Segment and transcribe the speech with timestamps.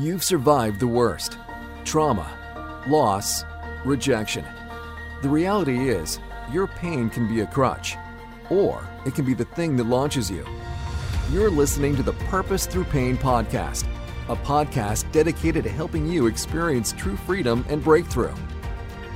[0.00, 1.36] You've survived the worst
[1.84, 3.44] trauma, loss,
[3.84, 4.46] rejection.
[5.20, 7.98] The reality is, your pain can be a crutch,
[8.48, 10.46] or it can be the thing that launches you.
[11.30, 13.84] You're listening to the Purpose Through Pain podcast,
[14.30, 18.34] a podcast dedicated to helping you experience true freedom and breakthrough.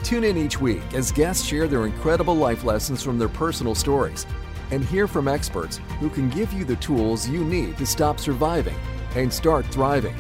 [0.03, 4.27] Tune in each week as guests share their incredible life lessons from their personal stories
[4.71, 8.77] and hear from experts who can give you the tools you need to stop surviving
[9.15, 10.15] and start thriving.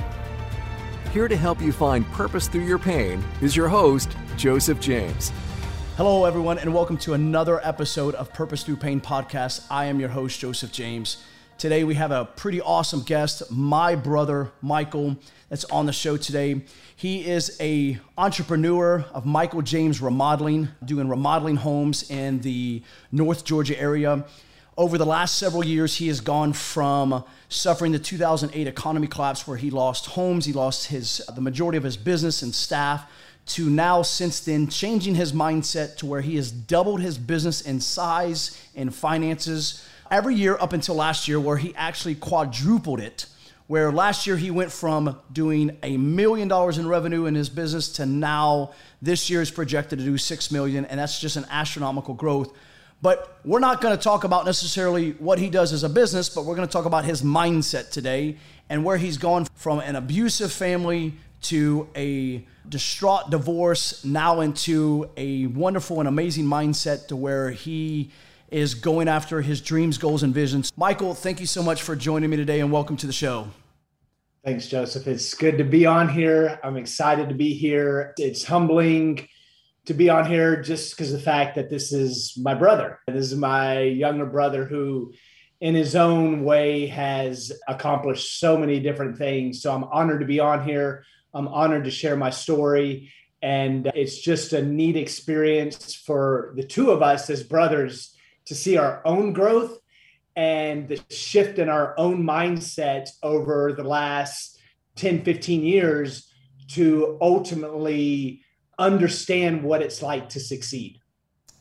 [1.14, 5.30] Here to help you find purpose through your pain is your host, Joseph James.
[5.96, 9.64] Hello, everyone, and welcome to another episode of Purpose Through Pain podcast.
[9.70, 11.22] I am your host, Joseph James.
[11.56, 15.16] Today, we have a pretty awesome guest, my brother, Michael,
[15.48, 16.62] that's on the show today.
[16.96, 23.80] He is a entrepreneur of Michael James Remodeling, doing remodeling homes in the North Georgia
[23.80, 24.24] area.
[24.76, 27.22] Over the last several years, he has gone from
[27.54, 31.84] suffering the 2008 economy collapse, where he lost homes, he lost his the majority of
[31.84, 33.10] his business and staff,
[33.46, 37.80] to now since then changing his mindset to where he has doubled his business in
[37.80, 43.26] size and finances every year up until last year, where he actually quadrupled it.
[43.66, 47.88] Where last year he went from doing a million dollars in revenue in his business
[47.94, 52.12] to now this year is projected to do six million, and that's just an astronomical
[52.12, 52.54] growth.
[53.04, 56.46] But we're not going to talk about necessarily what he does as a business, but
[56.46, 58.38] we're going to talk about his mindset today
[58.70, 65.44] and where he's gone from an abusive family to a distraught divorce, now into a
[65.48, 68.10] wonderful and amazing mindset to where he
[68.48, 70.72] is going after his dreams, goals, and visions.
[70.74, 73.48] Michael, thank you so much for joining me today and welcome to the show.
[74.46, 75.06] Thanks, Joseph.
[75.06, 76.58] It's good to be on here.
[76.64, 78.14] I'm excited to be here.
[78.16, 79.28] It's humbling
[79.86, 83.00] to be on here just because the fact that this is my brother.
[83.06, 85.12] This is my younger brother who,
[85.60, 89.60] in his own way, has accomplished so many different things.
[89.62, 91.04] So I'm honored to be on here.
[91.34, 93.12] I'm honored to share my story.
[93.42, 98.16] And it's just a neat experience for the two of us as brothers
[98.46, 99.78] to see our own growth
[100.36, 104.58] and the shift in our own mindset over the last
[104.96, 106.30] 10, 15 years
[106.68, 108.43] to ultimately
[108.78, 111.00] understand what it's like to succeed.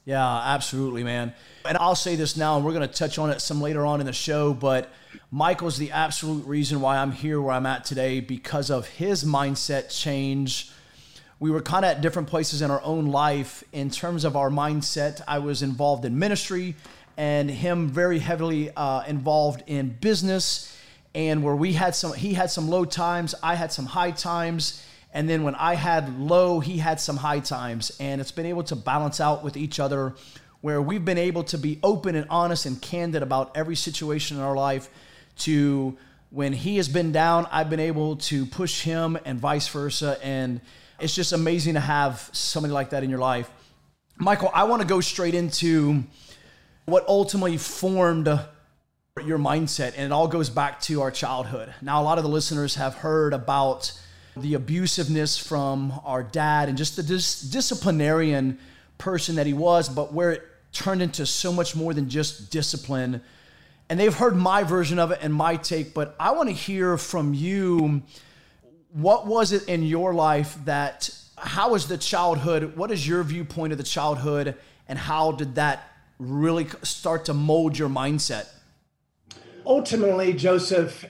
[0.06, 1.34] Yeah, absolutely, man.
[1.66, 4.02] And I'll say this now, and we're going to touch on it some later on
[4.02, 4.90] in the show, but
[5.32, 9.90] Michael's the absolute reason why I'm here where I'm at today because of his mindset
[9.98, 10.72] change.
[11.40, 14.50] We were kind of at different places in our own life in terms of our
[14.50, 15.22] mindset.
[15.26, 16.76] I was involved in ministry,
[17.16, 20.78] and him very heavily uh, involved in business,
[21.16, 24.84] and where we had some, he had some low times, I had some high times
[25.14, 27.96] and then when I had low, he had some high times.
[28.00, 30.16] And it's been able to balance out with each other
[30.62, 34.44] where we've been able to be open and honest and candid about every situation in
[34.44, 34.90] our life
[35.40, 35.96] to
[36.32, 40.18] when he has been down, I've been able to push him and vice versa.
[40.24, 40.62] And
[41.00, 43.52] it's just amazing to have somebody like that in your life.
[44.18, 46.04] Michael, I want to go straight into
[46.86, 48.28] what ultimately formed
[49.24, 49.94] your mindset.
[49.96, 51.72] And it all goes back to our childhood.
[51.84, 53.92] Now, a lot of the listeners have heard about
[54.36, 58.58] the abusiveness from our dad and just the dis- disciplinarian
[58.98, 63.22] person that he was, but where it turned into so much more than just discipline.
[63.90, 66.98] And they've heard my version of it and my take, but I want to hear
[66.98, 68.02] from you
[68.92, 72.78] what was it in your life that, how was the childhood?
[72.78, 74.56] What is your viewpoint of the childhood,
[74.88, 75.90] and how did that
[76.20, 78.48] really start to mold your mindset?
[79.66, 81.06] Ultimately, Joseph,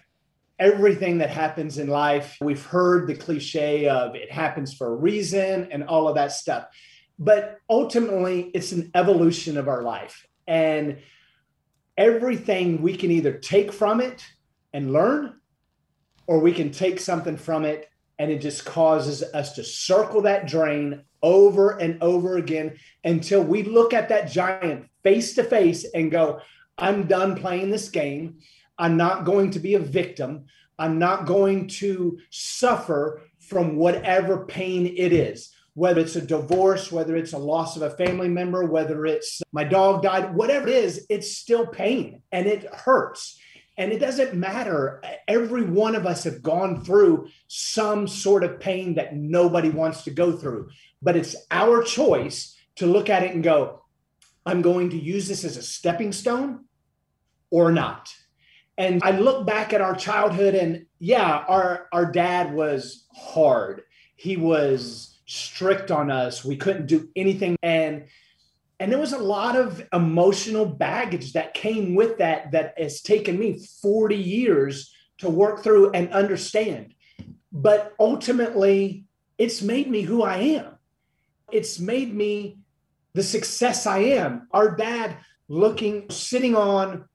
[0.64, 2.38] everything that happens in life.
[2.40, 6.68] We've heard the cliche of it happens for a reason and all of that stuff.
[7.20, 10.26] But ultimately, it's an evolution of our life.
[10.48, 11.00] And
[11.98, 14.26] everything we can either take from it
[14.72, 15.36] and learn,
[16.28, 20.48] or we can take something from it and it just causes us to circle that
[20.48, 26.10] drain over and over again until we look at that giant face to face and
[26.10, 26.40] go,
[26.78, 28.40] I'm done playing this game.
[28.78, 30.46] I'm not going to be a victim.
[30.80, 37.16] I'm not going to suffer from whatever pain it is, whether it's a divorce, whether
[37.16, 41.06] it's a loss of a family member, whether it's my dog died, whatever it is,
[41.10, 43.40] it's still pain and it hurts.
[43.78, 45.02] And it doesn't matter.
[45.28, 50.12] Every one of us have gone through some sort of pain that nobody wants to
[50.12, 50.70] go through.
[51.02, 53.82] But it's our choice to look at it and go,
[54.46, 56.66] I'm going to use this as a stepping stone
[57.50, 58.14] or not.
[58.78, 63.84] And I look back at our childhood and yeah, our our dad was hard.
[64.16, 66.44] He was strict on us.
[66.44, 68.06] We couldn't do anything and
[68.80, 73.40] and there was a lot of emotional baggage that came with that that has taken
[73.40, 76.94] me 40 years to work through and understand.
[77.52, 79.06] but ultimately,
[79.38, 80.78] it's made me who I am.
[81.52, 82.58] It's made me
[83.14, 84.48] the success I am.
[84.52, 85.18] Our dad
[85.48, 87.06] looking, sitting on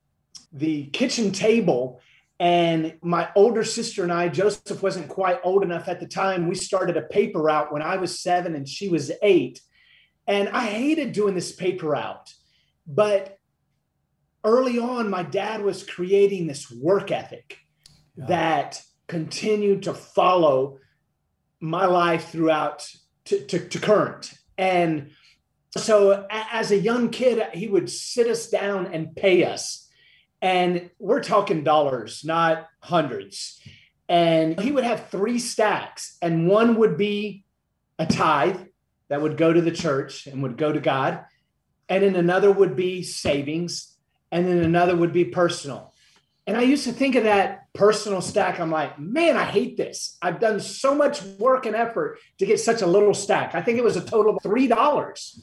[0.52, 2.00] the kitchen table
[2.40, 6.46] and my older sister and I, Joseph wasn't quite old enough at the time.
[6.46, 9.60] We started a paper route when I was seven and she was eight.
[10.26, 12.32] And I hated doing this paper route.
[12.86, 13.38] But
[14.44, 17.58] early on, my dad was creating this work ethic
[18.16, 18.26] yeah.
[18.26, 20.78] that continued to follow
[21.60, 22.88] my life throughout
[23.24, 24.32] to, to, to current.
[24.56, 25.10] And
[25.76, 29.87] so as a young kid, he would sit us down and pay us
[30.40, 33.60] and we're talking dollars, not hundreds.
[34.08, 37.44] And he would have three stacks, and one would be
[37.98, 38.60] a tithe
[39.08, 41.24] that would go to the church and would go to God.
[41.88, 43.96] And then another would be savings,
[44.30, 45.92] and then another would be personal.
[46.46, 48.58] And I used to think of that personal stack.
[48.58, 50.16] I'm like, man, I hate this.
[50.22, 53.54] I've done so much work and effort to get such a little stack.
[53.54, 55.40] I think it was a total of $3.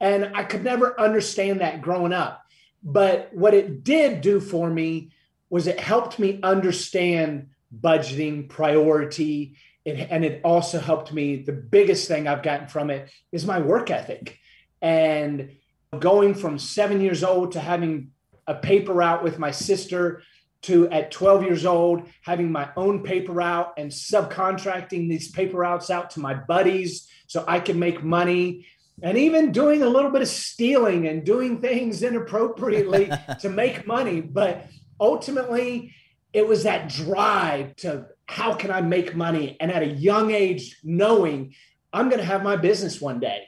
[0.00, 2.43] And I could never understand that growing up.
[2.84, 5.10] But what it did do for me
[5.48, 7.48] was it helped me understand
[7.80, 11.36] budgeting, priority, it, and it also helped me.
[11.36, 14.38] The biggest thing I've gotten from it is my work ethic.
[14.82, 15.56] And
[15.98, 18.10] going from seven years old to having
[18.46, 20.22] a paper route with my sister
[20.62, 25.90] to at 12 years old having my own paper route and subcontracting these paper routes
[25.90, 28.66] out to my buddies so I can make money
[29.02, 33.10] and even doing a little bit of stealing and doing things inappropriately
[33.40, 34.20] to make money.
[34.20, 34.66] But
[35.00, 35.94] ultimately,
[36.32, 39.56] it was that drive to how can I make money?
[39.60, 41.54] And at a young age, knowing
[41.92, 43.46] I'm going to have my business one day.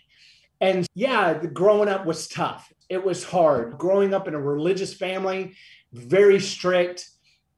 [0.60, 2.72] And yeah, growing up was tough.
[2.88, 3.78] It was hard.
[3.78, 5.54] Growing up in a religious family,
[5.92, 7.08] very strict.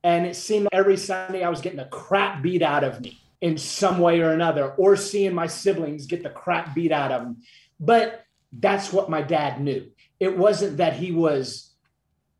[0.03, 3.57] And it seemed every Sunday I was getting the crap beat out of me in
[3.57, 7.37] some way or another, or seeing my siblings get the crap beat out of them.
[7.81, 9.91] But that's what my dad knew.
[10.19, 11.73] It wasn't that he was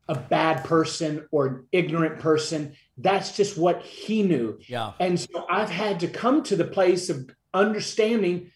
[0.07, 2.73] a bad person or an ignorant person.
[2.97, 4.59] That's just what he knew.
[4.67, 4.93] Yeah.
[4.99, 8.51] And so I've had to come to the place of understanding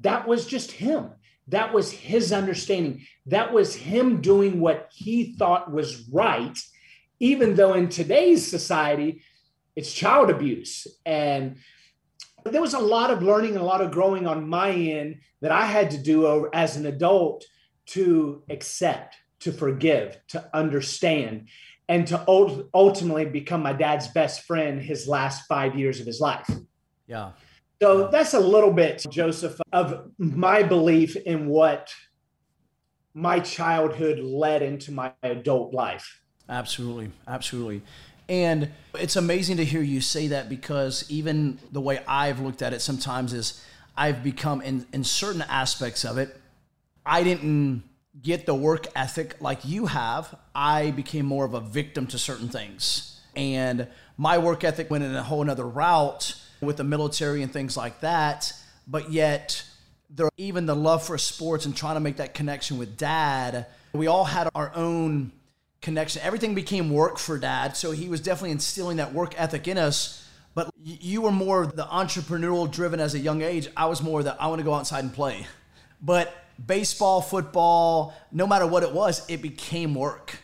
[0.00, 1.10] that was just him.
[1.48, 3.06] That was his understanding.
[3.26, 6.58] That was him doing what he thought was right,
[7.20, 9.22] even though in today's society,
[9.74, 10.86] it's child abuse.
[11.04, 11.56] And
[12.52, 15.52] there was a lot of learning and a lot of growing on my end that
[15.52, 17.44] I had to do as an adult
[17.86, 21.48] to accept, to forgive, to understand,
[21.88, 22.24] and to
[22.74, 26.50] ultimately become my dad's best friend his last five years of his life.
[27.06, 27.32] Yeah.
[27.80, 31.92] So that's a little bit, Joseph, of my belief in what
[33.14, 36.22] my childhood led into my adult life.
[36.48, 37.12] Absolutely.
[37.28, 37.82] Absolutely.
[38.28, 42.72] And it's amazing to hear you say that because even the way I've looked at
[42.72, 43.64] it sometimes is
[43.96, 46.36] I've become in, in certain aspects of it,
[47.04, 47.84] I didn't
[48.22, 50.34] get the work ethic like you have.
[50.54, 53.20] I became more of a victim to certain things.
[53.36, 53.86] And
[54.16, 58.00] my work ethic went in a whole other route with the military and things like
[58.00, 58.52] that.
[58.86, 59.64] But yet,
[60.10, 63.66] there even the love for sports and trying to make that connection with dad.
[63.92, 65.32] We all had our own
[65.82, 66.22] connection.
[66.22, 67.76] Everything became work for dad.
[67.76, 70.26] So he was definitely instilling that work ethic in us.
[70.54, 73.68] But you were more the entrepreneurial driven as a young age.
[73.76, 75.46] I was more that I want to go outside and play.
[76.00, 76.34] But
[76.64, 80.38] baseball, football, no matter what it was, it became work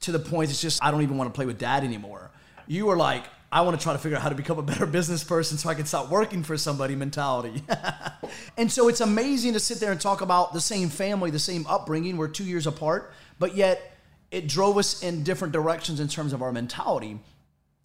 [0.00, 2.30] to the point it's just, I don't even want to play with dad anymore.
[2.66, 4.86] You were like, I want to try to figure out how to become a better
[4.98, 7.62] business person so I can stop working for somebody mentality.
[8.56, 11.66] and so it's amazing to sit there and talk about the same family, the same
[11.66, 12.16] upbringing.
[12.16, 13.97] We're two years apart, but yet
[14.30, 17.18] it drove us in different directions in terms of our mentality.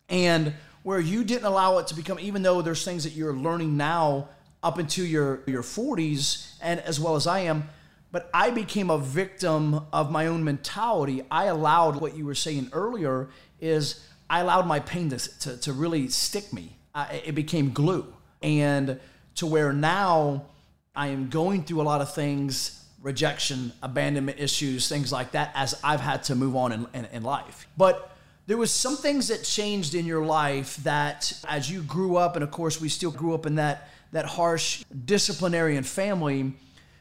[0.10, 3.78] And where you didn't allow it to become, even though there's things that you're learning
[3.78, 4.28] now
[4.62, 7.70] up into your, your 40s, and as well as I am,
[8.12, 11.24] but I became a victim of my own mentality.
[11.32, 15.74] I allowed what you were saying earlier is I allowed my pain to, to, to
[15.74, 16.78] really stick me.
[16.94, 18.06] I, it became glue.
[18.42, 19.00] And
[19.36, 20.46] to where now
[20.96, 25.80] I am going through a lot of things rejection, abandonment issues, things like that, as
[25.84, 27.68] I've had to move on in, in, in, life.
[27.78, 28.10] But
[28.48, 32.44] there was some things that changed in your life that as you grew up, and
[32.44, 36.54] of course we still grew up in that, that harsh disciplinarian family,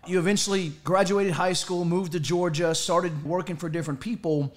[0.04, 4.52] you eventually graduated high school, moved to Georgia, started working for different people.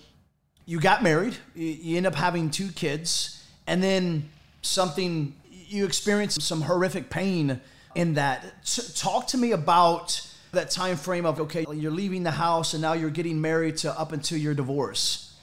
[0.65, 4.29] You got married, you end up having two kids, and then
[4.63, 7.61] something, you experienced some horrific pain
[7.93, 8.65] in that.
[8.95, 12.93] Talk to me about that time frame of okay, you're leaving the house and now
[12.93, 15.35] you're getting married to up until your divorce?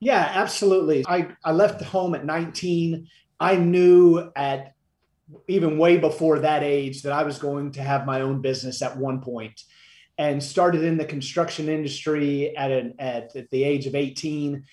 [0.00, 1.04] Yeah, absolutely.
[1.06, 3.08] I, I left home at 19.
[3.40, 4.74] I knew at
[5.46, 8.96] even way before that age that I was going to have my own business at
[8.96, 9.62] one point
[10.16, 14.64] and started in the construction industry at an at, at the age of 18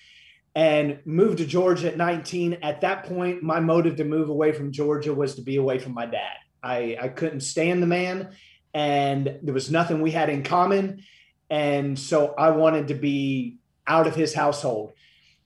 [0.54, 2.58] and moved to Georgia at 19.
[2.62, 5.92] At that point, my motive to move away from Georgia was to be away from
[5.92, 6.36] my dad.
[6.62, 8.30] I, I couldn't stand the man,
[8.76, 11.02] and there was nothing we had in common.
[11.48, 13.56] And so I wanted to be
[13.86, 14.92] out of his household.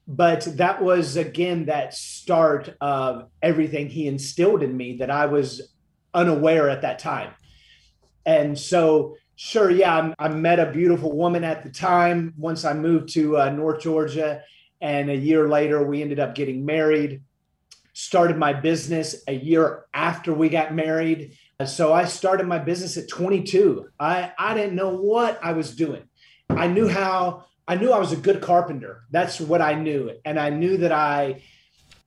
[0.08, 5.70] But that was, again, that start of everything he instilled in me that I was
[6.12, 7.30] unaware at that time.
[8.26, 13.10] And so, sure, yeah, I met a beautiful woman at the time once I moved
[13.10, 14.42] to uh, North Georgia
[14.80, 17.22] and a year later, we ended up getting married.
[17.92, 21.36] Started my business a year after we got married.
[21.66, 23.90] So I started my business at 22.
[23.98, 26.04] I, I didn't know what I was doing.
[26.48, 29.02] I knew how, I knew I was a good carpenter.
[29.10, 30.10] That's what I knew.
[30.24, 31.42] And I knew that I,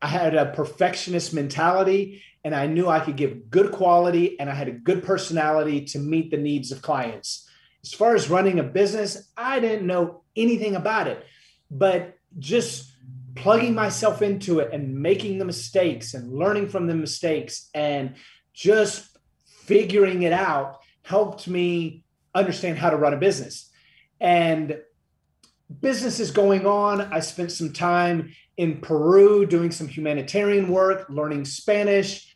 [0.01, 4.55] I had a perfectionist mentality and I knew I could give good quality and I
[4.55, 7.47] had a good personality to meet the needs of clients.
[7.83, 11.25] As far as running a business, I didn't know anything about it.
[11.69, 12.91] But just
[13.35, 18.15] plugging myself into it and making the mistakes and learning from the mistakes and
[18.53, 19.12] just
[19.65, 22.03] figuring it out helped me
[22.35, 23.69] understand how to run a business.
[24.19, 24.79] And
[25.81, 27.01] business is going on.
[27.01, 32.35] I spent some time in Peru doing some humanitarian work, learning Spanish,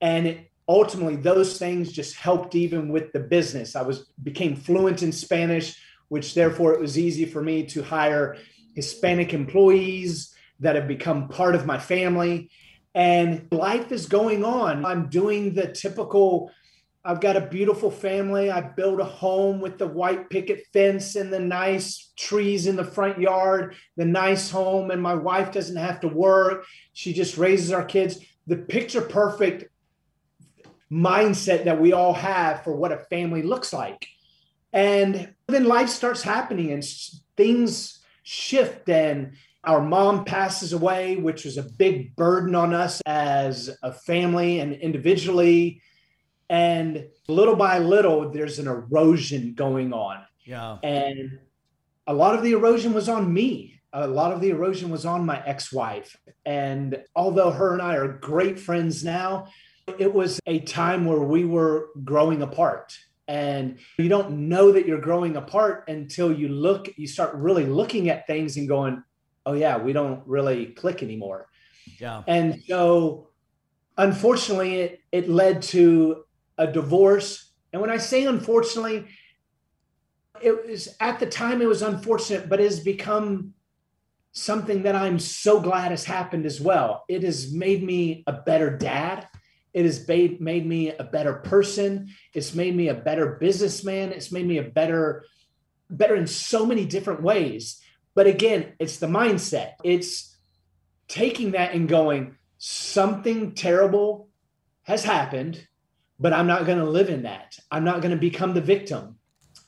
[0.00, 3.76] and it, ultimately those things just helped even with the business.
[3.76, 5.76] I was became fluent in Spanish,
[6.08, 8.36] which therefore it was easy for me to hire
[8.74, 12.50] Hispanic employees that have become part of my family.
[12.94, 14.84] And life is going on.
[14.84, 16.50] I'm doing the typical,
[17.02, 18.50] I've got a beautiful family.
[18.50, 22.84] I built a home with the white picket fence and the nice trees in the
[22.84, 26.66] front yard, the nice home, and my wife doesn't have to work.
[26.92, 28.18] She just raises our kids.
[28.46, 29.64] The picture perfect
[30.92, 34.06] mindset that we all have for what a family looks like.
[34.72, 36.84] And then life starts happening and
[37.36, 39.32] things shift and
[39.64, 44.72] our mom passes away, which was a big burden on us as a family and
[44.74, 45.82] individually.
[46.50, 50.18] And little by little, there's an erosion going on.
[50.44, 50.78] Yeah.
[50.82, 51.38] And
[52.08, 53.80] a lot of the erosion was on me.
[53.92, 56.16] A lot of the erosion was on my ex wife.
[56.44, 59.46] And although her and I are great friends now,
[59.98, 62.96] it was a time where we were growing apart
[63.30, 68.08] and you don't know that you're growing apart until you look you start really looking
[68.08, 69.02] at things and going
[69.46, 71.48] oh yeah we don't really click anymore
[72.00, 73.28] yeah and so
[73.98, 76.24] unfortunately it it led to
[76.60, 79.06] a divorce and when i say unfortunately
[80.40, 83.52] it was at the time it was unfortunate but it has become
[84.32, 88.70] something that i'm so glad has happened as well it has made me a better
[88.76, 89.26] dad
[89.72, 92.08] it has made, me a better person.
[92.34, 94.12] It's made me a better businessman.
[94.12, 95.24] It's made me a better,
[95.88, 97.80] better in so many different ways.
[98.14, 99.74] But again, it's the mindset.
[99.84, 100.36] It's
[101.06, 104.28] taking that and going, something terrible
[104.82, 105.66] has happened,
[106.20, 107.58] but I'm not going to live in that.
[107.70, 109.16] I'm not going to become the victim.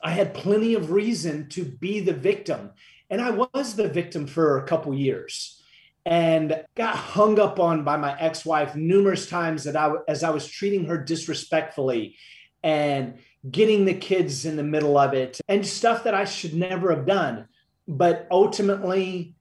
[0.05, 2.73] I had plenty of reason to be the victim.
[3.09, 5.63] And I was the victim for a couple years
[6.05, 10.47] and got hung up on by my ex-wife numerous times that I as I was
[10.47, 12.17] treating her disrespectfully
[12.63, 13.19] and
[13.49, 17.07] getting the kids in the middle of it and stuff that I should never have
[17.07, 17.47] done
[17.87, 19.37] but ultimately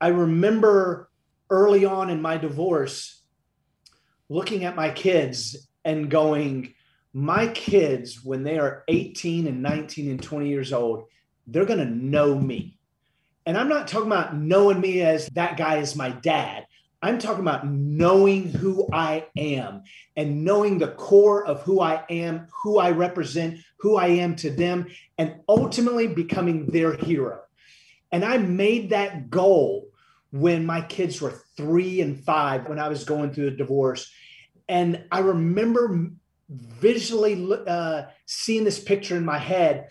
[0.00, 1.10] I remember
[1.48, 3.22] early on in my divorce
[4.28, 6.74] looking at my kids and going
[7.12, 11.04] my kids when they are 18 and 19 and 20 years old
[11.46, 12.78] they're going to know me
[13.46, 16.66] and I'm not talking about knowing me as that guy is my dad.
[17.04, 19.82] I'm talking about knowing who I am
[20.16, 24.50] and knowing the core of who I am, who I represent, who I am to
[24.50, 24.86] them,
[25.18, 27.40] and ultimately becoming their hero.
[28.12, 29.88] And I made that goal
[30.30, 34.12] when my kids were three and five, when I was going through a divorce.
[34.72, 36.08] And I remember
[36.48, 39.90] visually uh, seeing this picture in my head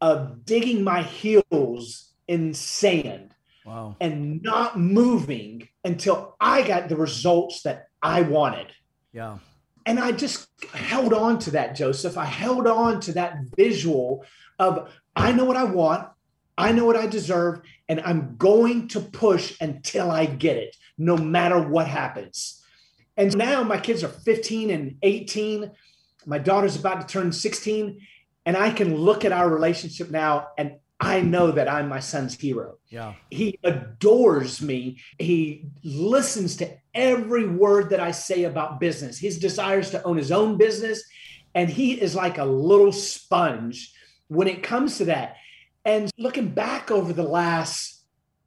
[0.00, 3.34] of digging my heels in sand
[3.66, 3.96] wow.
[4.00, 8.68] and not moving until I got the results that I wanted.
[9.12, 9.40] Yeah.
[9.84, 12.16] And I just held on to that, Joseph.
[12.16, 14.24] I held on to that visual
[14.58, 16.08] of I know what I want,
[16.56, 21.18] I know what I deserve, and I'm going to push until I get it, no
[21.18, 22.62] matter what happens.
[23.16, 25.70] And now my kids are 15 and 18.
[26.26, 28.00] My daughter's about to turn 16.
[28.46, 32.38] And I can look at our relationship now and I know that I'm my son's
[32.38, 32.78] hero.
[32.88, 33.14] Yeah.
[33.30, 35.00] He adores me.
[35.18, 39.18] He listens to every word that I say about business.
[39.18, 41.04] His desires to own his own business.
[41.54, 43.92] And he is like a little sponge
[44.28, 45.36] when it comes to that.
[45.84, 48.02] And looking back over the last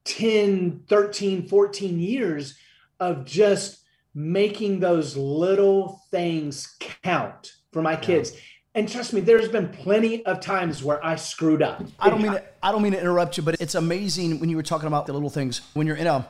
[0.05, 2.57] 10, 13, 14 years
[2.99, 3.77] of just
[4.17, 8.31] making those little things count for my kids.
[8.33, 8.39] Yeah.
[8.73, 11.83] And trust me, there's been plenty of times where I screwed up.
[11.99, 14.55] I don't mean to, I don't mean to interrupt you, but it's amazing when you
[14.55, 15.61] were talking about the little things.
[15.75, 16.27] When you're in a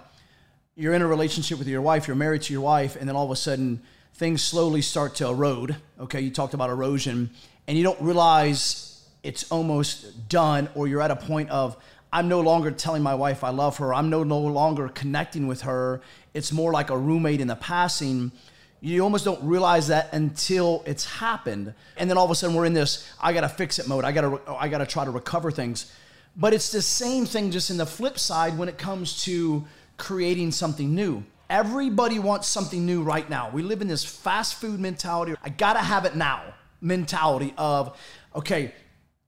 [0.76, 3.24] you're in a relationship with your wife, you're married to your wife, and then all
[3.24, 3.82] of a sudden
[4.16, 5.78] things slowly start to erode.
[5.98, 7.30] Okay, you talked about erosion,
[7.70, 11.78] and you don't realize it's almost done, or you're at a point of
[12.12, 13.94] I'm no longer telling my wife I love her.
[13.94, 16.02] I'm no, no longer connecting with her.
[16.38, 18.32] It's more like a roommate in the passing.
[18.80, 21.74] You almost don't realize that until it's happened.
[21.98, 24.06] And then all of a sudden we're in this I got to fix it mode.
[24.06, 25.92] I got to I got to try to recover things.
[26.36, 29.66] But it's the same thing just in the flip side when it comes to
[29.98, 31.24] creating something new.
[31.50, 33.50] Everybody wants something new right now.
[33.50, 35.34] We live in this fast food mentality.
[35.44, 36.44] I got to have it now
[36.82, 37.98] mentality of
[38.36, 38.74] okay,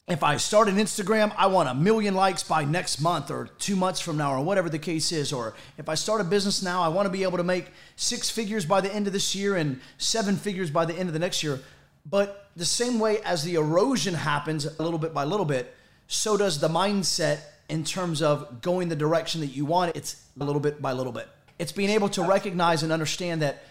[0.10, 3.76] if I start an Instagram, I want a million likes by next month or two
[3.76, 5.32] months from now or whatever the case is.
[5.32, 8.28] Or if I start a business now, I want to be able to make six
[8.28, 11.20] figures by the end of this year and seven figures by the end of the
[11.20, 11.60] next year.
[12.08, 15.76] But the same way as the erosion happens a little bit by little bit,
[16.08, 19.96] so does the mindset in terms of going the direction that you want.
[19.96, 21.30] It's a little bit by little bit.
[21.60, 23.62] It's being able to recognize and understand that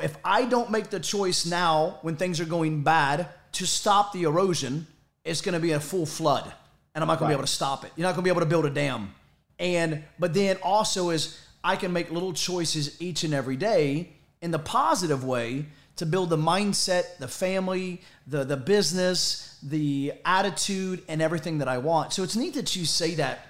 [0.00, 4.22] if I don't make the choice now when things are going bad to stop the
[4.22, 4.86] erosion,
[5.28, 6.52] it's going to be a full flood
[6.94, 7.34] and I'm not going right.
[7.34, 7.92] to be able to stop it.
[7.96, 9.14] You're not going to be able to build a dam.
[9.58, 14.50] And, but then also is I can make little choices each and every day in
[14.50, 15.66] the positive way
[15.96, 21.78] to build the mindset, the family, the, the business, the attitude, and everything that I
[21.78, 22.12] want.
[22.12, 23.46] So it's neat that you say that,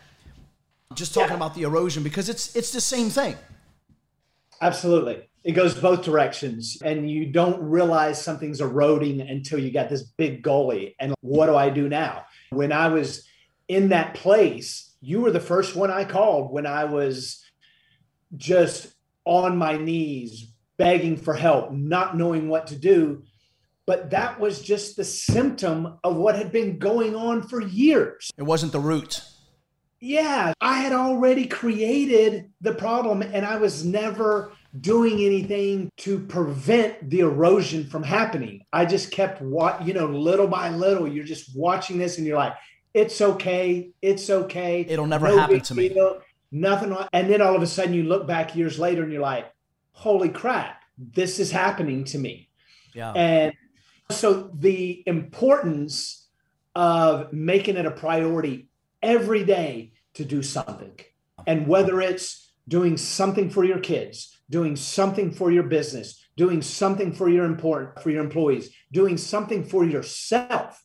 [0.94, 1.37] just talking yeah.
[1.37, 3.37] about the erosion, because it's it's the same thing.
[4.62, 5.27] Absolutely.
[5.49, 10.43] It goes both directions, and you don't realize something's eroding until you got this big
[10.43, 10.95] gully.
[11.00, 12.26] And what do I do now?
[12.50, 13.26] When I was
[13.67, 17.43] in that place, you were the first one I called when I was
[18.37, 18.89] just
[19.25, 23.23] on my knees, begging for help, not knowing what to do.
[23.87, 28.30] But that was just the symptom of what had been going on for years.
[28.37, 29.23] It wasn't the root.
[29.99, 37.09] Yeah, I had already created the problem and I was never doing anything to prevent
[37.09, 38.65] the erosion from happening.
[38.73, 42.37] I just kept what, you know, little by little, you're just watching this and you're
[42.37, 42.54] like,
[42.93, 43.91] it's okay.
[44.02, 44.85] It's okay.
[44.89, 45.97] It'll never no happen to me.
[46.50, 46.97] Nothing.
[47.13, 49.52] And then all of a sudden you look back years later and you're like,
[49.93, 52.49] holy crap, this is happening to me.
[52.95, 53.13] Yeah.
[53.13, 53.52] And
[54.11, 56.26] so the importance
[56.75, 58.69] of making it a priority
[59.02, 60.99] every day to do something.
[61.47, 67.13] And whether it's doing something for your kids, doing something for your business, doing something
[67.13, 70.82] for your important for your employees, doing something for yourself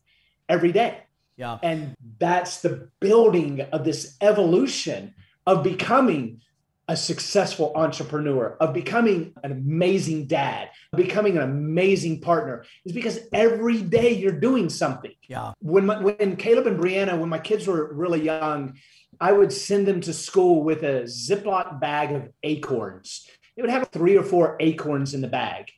[0.49, 0.99] every day.
[1.37, 1.57] Yeah.
[1.63, 5.15] And that's the building of this evolution
[5.47, 6.41] of becoming
[6.89, 13.81] a successful entrepreneur, of becoming an amazing dad, becoming an amazing partner, is because every
[13.81, 15.13] day you're doing something.
[15.29, 15.53] Yeah.
[15.59, 18.77] When my, when Caleb and Brianna, when my kids were really young,
[19.19, 23.29] I would send them to school with a Ziploc bag of acorns.
[23.55, 25.71] It would have three or four acorns in the bag,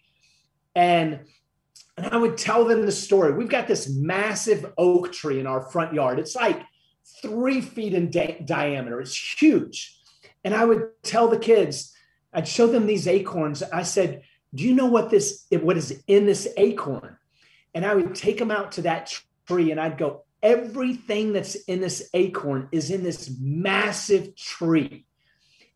[0.75, 1.19] and
[1.97, 3.33] and I would tell them the story.
[3.33, 6.19] We've got this massive oak tree in our front yard.
[6.19, 6.61] It's like
[7.21, 8.99] three feet in di- diameter.
[8.99, 9.95] It's huge
[10.45, 11.91] and I would tell the kids,
[12.31, 13.63] I'd show them these acorns.
[13.63, 14.21] I said,
[14.53, 17.17] Do you know what this what is in this acorn?
[17.73, 19.11] And I would take them out to that
[19.47, 25.05] tree and I'd go, everything that's in this acorn is in this massive tree.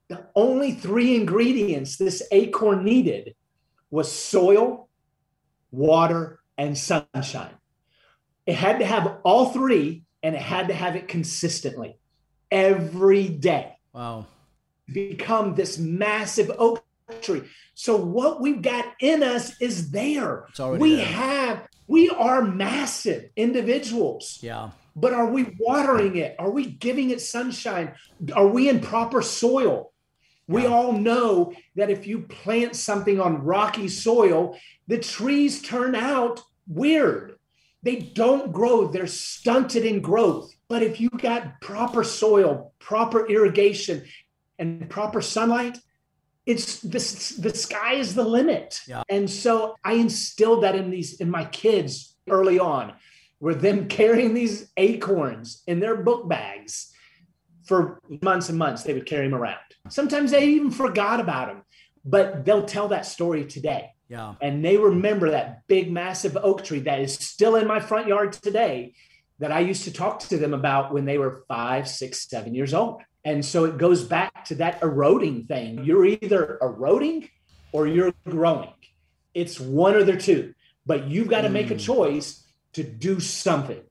[0.10, 3.36] The only three ingredients this acorn needed
[3.92, 4.90] was soil,
[5.72, 7.54] water, and sunshine.
[8.46, 12.00] It had to have all three and it had to have it consistently
[12.52, 13.78] every day.
[13.94, 14.26] Wow
[14.94, 16.84] become this massive oak
[17.22, 17.44] tree.
[17.74, 20.48] So what we've got in us is there.
[20.60, 21.06] we there.
[21.06, 24.40] have we are massive individuals.
[24.42, 24.72] Yeah.
[24.96, 26.36] But are we watering it?
[26.38, 27.94] Are we giving it sunshine?
[28.34, 29.89] Are we in proper soil?
[30.50, 34.58] We all know that if you plant something on rocky soil,
[34.88, 37.36] the trees turn out weird.
[37.84, 40.52] They don't grow, they're stunted in growth.
[40.68, 44.06] But if you got proper soil, proper irrigation,
[44.58, 45.78] and proper sunlight,
[46.48, 48.82] it's this the sky is the limit.
[48.88, 49.04] Yeah.
[49.08, 52.94] And so I instilled that in these in my kids early on,
[53.40, 56.89] were them carrying these acorns in their book bags
[57.70, 58.82] for months and months.
[58.82, 59.60] They would carry him around.
[59.90, 61.62] Sometimes they even forgot about him,
[62.04, 63.92] but they'll tell that story today.
[64.10, 64.34] Yeah.
[64.42, 68.34] And they remember that big, massive oak tree that is still in my front yard
[68.34, 68.94] today
[69.38, 72.74] that I used to talk to them about when they were five, six, seven years
[72.74, 73.04] old.
[73.24, 75.86] And so it goes back to that eroding thing.
[75.86, 77.30] You're either eroding
[77.72, 78.74] or you're growing.
[79.36, 80.56] It's one or the two,
[80.88, 81.80] but you've got to make a mm.
[81.80, 83.84] choice to do something.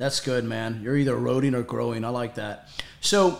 [0.00, 0.80] That's good, man.
[0.82, 2.06] You're either eroding or growing.
[2.06, 2.70] I like that.
[3.02, 3.38] So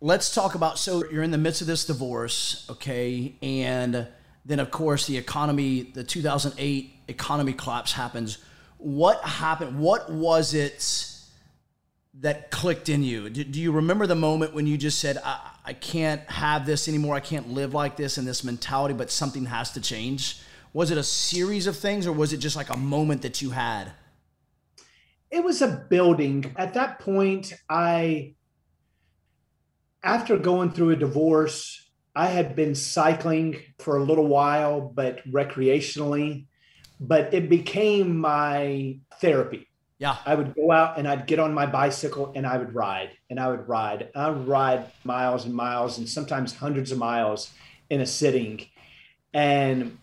[0.00, 3.34] let's talk about so you're in the midst of this divorce, okay?
[3.42, 4.06] And
[4.44, 8.38] then, of course, the economy, the 2008 economy collapse happens.
[8.78, 9.80] What happened?
[9.80, 11.08] What was it
[12.20, 13.28] that clicked in you?
[13.28, 16.86] Do, do you remember the moment when you just said, I, I can't have this
[16.86, 17.16] anymore.
[17.16, 20.38] I can't live like this in this mentality, but something has to change?
[20.72, 23.50] Was it a series of things or was it just like a moment that you
[23.50, 23.90] had?
[25.32, 26.52] It was a building.
[26.56, 28.34] At that point, I,
[30.04, 36.44] after going through a divorce, I had been cycling for a little while, but recreationally,
[37.00, 39.68] but it became my therapy.
[39.98, 40.16] Yeah.
[40.26, 43.40] I would go out and I'd get on my bicycle and I would ride and
[43.40, 44.10] I would ride.
[44.14, 47.50] I would ride miles and miles and sometimes hundreds of miles
[47.88, 48.66] in a sitting.
[49.32, 49.96] And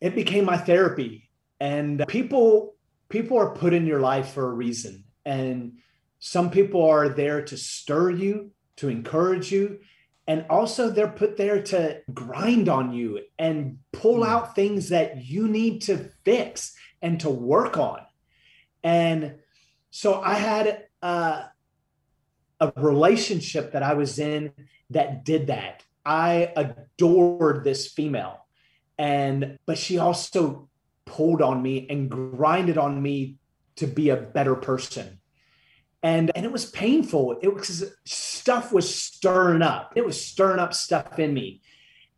[0.00, 1.28] it became my therapy.
[1.60, 2.73] And people
[3.14, 5.04] people are put in your life for a reason.
[5.24, 5.78] And
[6.18, 9.80] some people are there to stir you, to encourage you,
[10.26, 14.26] and also they're put there to grind on you and pull mm.
[14.26, 18.00] out things that you need to fix and to work on
[18.84, 19.36] and
[19.90, 21.44] so I had uh,
[22.60, 24.52] a relationship that I was in
[24.90, 25.82] that did that.
[26.04, 28.44] I adored this female,
[28.98, 30.68] and but she also
[31.06, 33.36] pulled on me and grinded on me
[33.76, 35.20] to be a better person.
[36.02, 37.38] And, and it was painful.
[37.42, 39.94] It was stuff was stirring up.
[39.96, 41.62] It was stirring up stuff in me.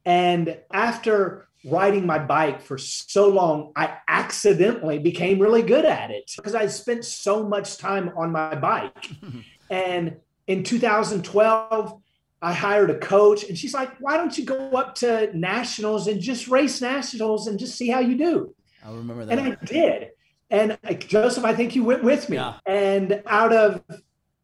[0.05, 6.33] And after riding my bike for so long, I accidentally became really good at it
[6.37, 9.11] because I spent so much time on my bike.
[9.70, 12.01] and in 2012,
[12.42, 16.20] I hired a coach, and she's like, Why don't you go up to nationals and
[16.20, 18.55] just race nationals and just see how you do?
[18.87, 19.38] I remember that.
[19.38, 20.11] And I did.
[20.49, 22.37] And Joseph, I think you went with me.
[22.37, 22.55] Yeah.
[22.66, 23.83] And out of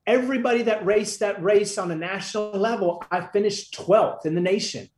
[0.07, 4.89] everybody that raced that race on a national level, I finished 12th in the nation.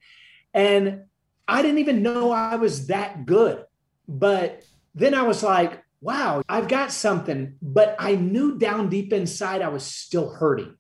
[0.55, 1.03] And
[1.47, 3.65] I didn't even know I was that good.
[4.09, 4.63] But
[4.95, 7.57] then I was like, wow, I've got something.
[7.61, 10.77] But I knew down deep inside I was still hurting.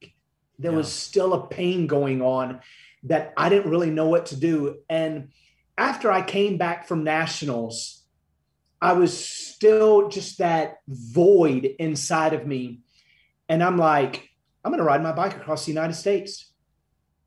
[0.58, 0.76] There yeah.
[0.78, 2.60] was still a pain going on
[3.02, 4.78] that I didn't really know what to do.
[4.88, 5.32] And
[5.76, 8.03] after I came back from nationals,
[8.84, 12.82] I was still just that void inside of me.
[13.48, 14.28] And I'm like,
[14.62, 16.52] I'm going to ride my bike across the United States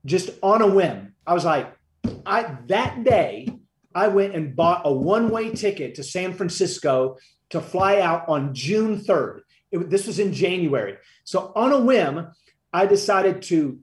[0.06, 1.16] just on a whim.
[1.26, 1.74] I was like,
[2.28, 3.50] I that day
[3.96, 7.18] I went and bought a one-way ticket to San Francisco
[7.50, 9.40] to fly out on June 3rd.
[9.72, 10.98] It, this was in January.
[11.24, 12.28] So on a whim,
[12.72, 13.80] I decided to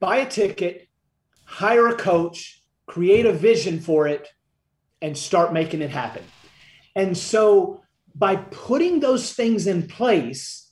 [0.00, 0.88] buy a ticket,
[1.44, 4.26] hire a coach, create a vision for it,
[5.02, 6.24] and start making it happen.
[6.94, 7.82] And so
[8.14, 10.70] by putting those things in place,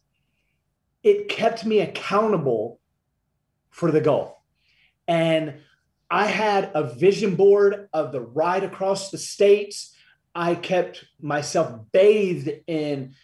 [1.02, 2.78] it kept me accountable
[3.70, 4.42] for the goal.
[5.08, 5.54] And
[6.10, 9.96] I had a vision board of the ride across the states.
[10.34, 13.14] I kept myself bathed in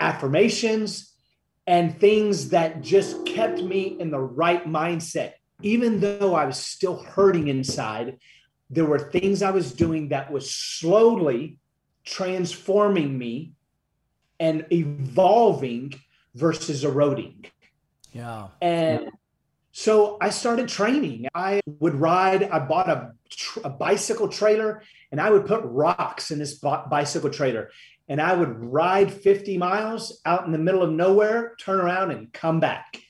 [0.00, 1.12] affirmations
[1.66, 5.34] and things that just kept me in the right mindset.
[5.62, 8.18] Even though I was still hurting inside,
[8.68, 11.58] there were things I was doing that was slowly
[12.04, 13.52] transforming me
[14.38, 15.94] and evolving
[16.34, 17.46] versus eroding.
[18.12, 18.48] Yeah.
[18.60, 19.10] And
[19.72, 21.28] so I started training.
[21.34, 23.12] I would ride, I bought a,
[23.64, 27.70] a bicycle trailer and I would put rocks in this bicycle trailer.
[28.08, 32.32] And I would ride 50 miles out in the middle of nowhere, turn around and
[32.32, 33.00] come back.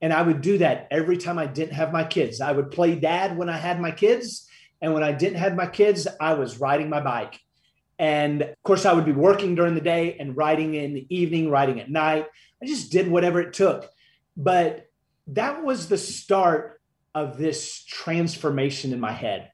[0.00, 2.40] And I would do that every time I didn't have my kids.
[2.40, 4.48] I would play dad when I had my kids.
[4.80, 7.40] And when I didn't have my kids, I was riding my bike.
[7.98, 11.50] And of course, I would be working during the day and riding in the evening,
[11.50, 12.26] riding at night.
[12.62, 13.88] I just did whatever it took.
[14.36, 14.86] But
[15.28, 16.80] that was the start
[17.14, 19.50] of this transformation in my head.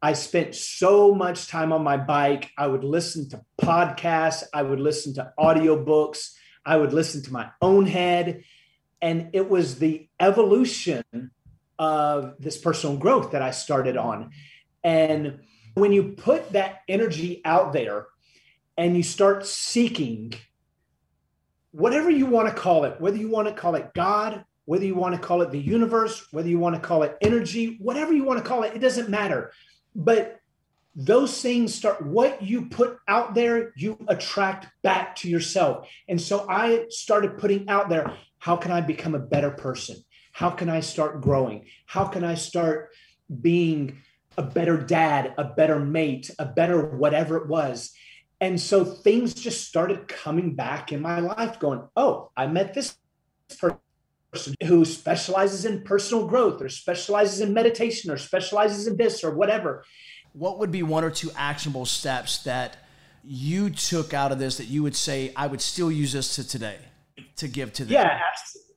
[0.00, 2.50] I spent so much time on my bike.
[2.56, 6.32] I would listen to podcasts, I would listen to audiobooks,
[6.64, 8.44] I would listen to my own head.
[9.00, 11.04] And it was the evolution
[11.78, 14.30] of this personal growth that I started on.
[14.82, 15.40] And
[15.80, 18.06] when you put that energy out there
[18.76, 20.34] and you start seeking
[21.72, 24.94] whatever you want to call it, whether you want to call it God, whether you
[24.94, 28.24] want to call it the universe, whether you want to call it energy, whatever you
[28.24, 29.52] want to call it, it doesn't matter.
[29.94, 30.40] But
[30.94, 35.88] those things start what you put out there, you attract back to yourself.
[36.08, 39.96] And so I started putting out there, how can I become a better person?
[40.32, 41.66] How can I start growing?
[41.86, 42.90] How can I start
[43.40, 43.98] being
[44.38, 47.92] a better dad, a better mate, a better whatever it was?
[48.40, 52.96] And so things just started coming back in my life, going, oh, I met this
[53.50, 59.34] person who specializes in personal growth or specializes in meditation or specializes in this or
[59.34, 59.84] whatever.
[60.34, 62.76] What would be one or two actionable steps that
[63.24, 66.46] you took out of this that you would say, I would still use this to
[66.46, 66.78] today
[67.36, 67.94] to give to them?
[67.94, 68.67] Yeah, absolutely.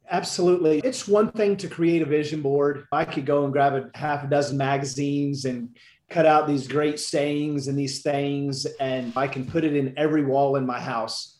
[0.84, 2.86] It's one thing to create a vision board.
[2.92, 5.76] I could go and grab a half a dozen magazines and
[6.10, 10.26] cut out these great sayings and these things, and I can put it in every
[10.26, 11.40] wall in my house.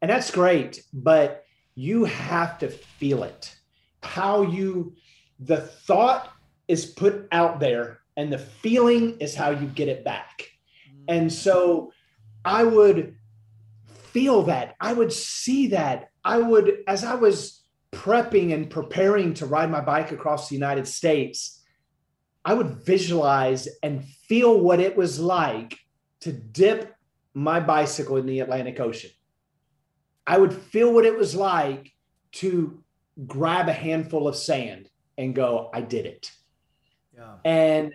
[0.00, 0.84] And that's great.
[0.92, 3.54] But you have to feel it.
[4.02, 4.94] How you,
[5.40, 6.32] the thought
[6.68, 10.48] is put out there, and the feeling is how you get it back.
[11.08, 11.92] And so
[12.44, 13.16] I would
[13.86, 14.76] feel that.
[14.80, 16.10] I would see that.
[16.24, 17.61] I would, as I was
[18.02, 21.62] prepping and preparing to ride my bike across the United States,
[22.44, 25.78] I would visualize and feel what it was like
[26.20, 26.96] to dip
[27.32, 29.10] my bicycle in the Atlantic Ocean.
[30.26, 31.92] I would feel what it was like
[32.32, 32.82] to
[33.26, 36.30] grab a handful of sand and go, I did it.
[37.14, 37.34] Yeah.
[37.44, 37.94] And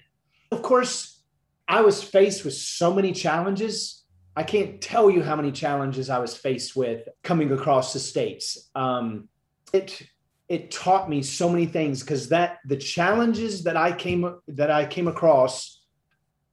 [0.52, 1.22] of course,
[1.68, 4.06] I was faced with so many challenges.
[4.38, 8.70] I can't tell you how many challenges I was faced with coming across the states.
[8.74, 9.28] Um,
[9.74, 10.02] it
[10.50, 14.86] it taught me so many things because that the challenges that I came that I
[14.86, 15.82] came across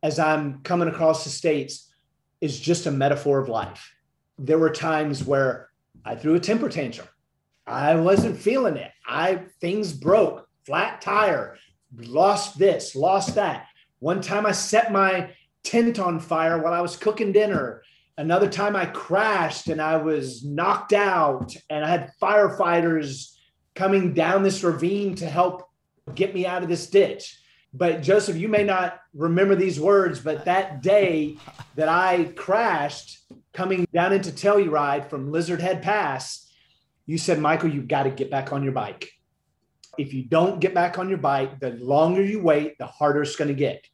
[0.03, 1.93] as I'm coming across the states
[2.41, 3.95] is just a metaphor of life
[4.39, 5.71] there were times where
[6.05, 7.09] I threw a temper tantrum.
[7.67, 8.91] I wasn't feeling it.
[9.07, 11.57] I things broke, flat tire,
[11.97, 13.67] lost this, lost that.
[14.01, 15.31] One time I set my
[15.63, 17.83] tent on fire while I was cooking dinner.
[18.17, 23.33] Another time I crashed and I was knocked out and I had firefighters
[23.75, 25.69] coming down this ravine to help
[26.15, 27.41] get me out of this ditch.
[27.73, 31.39] But Joseph, you may not remember these words, but that day
[31.75, 33.19] that I crashed,
[33.53, 36.53] coming down into Telluride from Lizard Head Pass,
[37.07, 39.11] you said, Michael, you've got to get back on your bike.
[39.99, 43.37] If you don't get back on your bike, the longer you wait, the harder it's
[43.37, 43.87] going to get.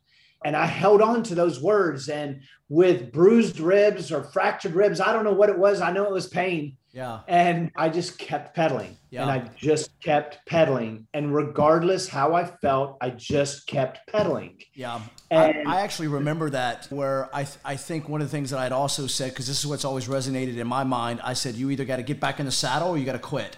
[0.44, 2.09] And I held on to those words.
[2.09, 5.81] And with bruised ribs or fractured ribs, I don't know what it was.
[5.81, 6.76] I know it was pain.
[6.92, 7.20] Yeah.
[7.29, 8.96] And I just kept pedaling.
[9.11, 9.22] Yeah.
[9.22, 11.07] And I just kept pedaling.
[11.14, 14.59] And regardless how I felt, I just kept pedaling.
[14.74, 15.00] Yeah.
[15.31, 18.50] And I, I actually remember that where I, th- I think one of the things
[18.50, 21.55] that I'd also said, because this is what's always resonated in my mind, I said,
[21.55, 23.57] you either got to get back in the saddle or you got to quit.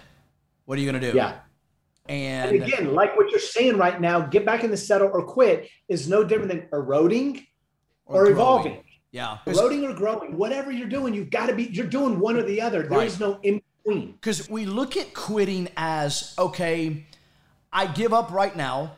[0.65, 1.17] What are you going to do?
[1.17, 1.37] Yeah.
[2.07, 5.23] And, and again, like what you're saying right now, get back in the saddle or
[5.23, 7.47] quit is no different than eroding
[8.05, 8.83] or, or evolving.
[9.11, 9.37] Yeah.
[9.45, 12.61] Eroding or growing, whatever you're doing, you've got to be, you're doing one or the
[12.61, 12.81] other.
[12.81, 13.07] There right.
[13.07, 14.13] is no in between.
[14.13, 17.05] Because we look at quitting as, okay,
[17.71, 18.93] I give up right now.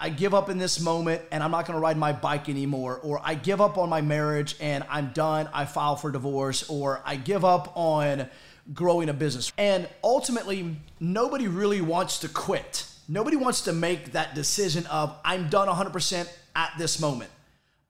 [0.00, 3.00] I give up in this moment and I'm not going to ride my bike anymore.
[3.02, 5.48] Or I give up on my marriage and I'm done.
[5.52, 6.68] I file for divorce.
[6.70, 8.28] Or I give up on
[8.72, 9.52] growing a business.
[9.58, 12.86] And ultimately, nobody really wants to quit.
[13.08, 17.30] Nobody wants to make that decision of, I'm done 100% at this moment.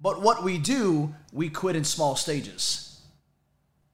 [0.01, 3.01] But what we do, we quit in small stages.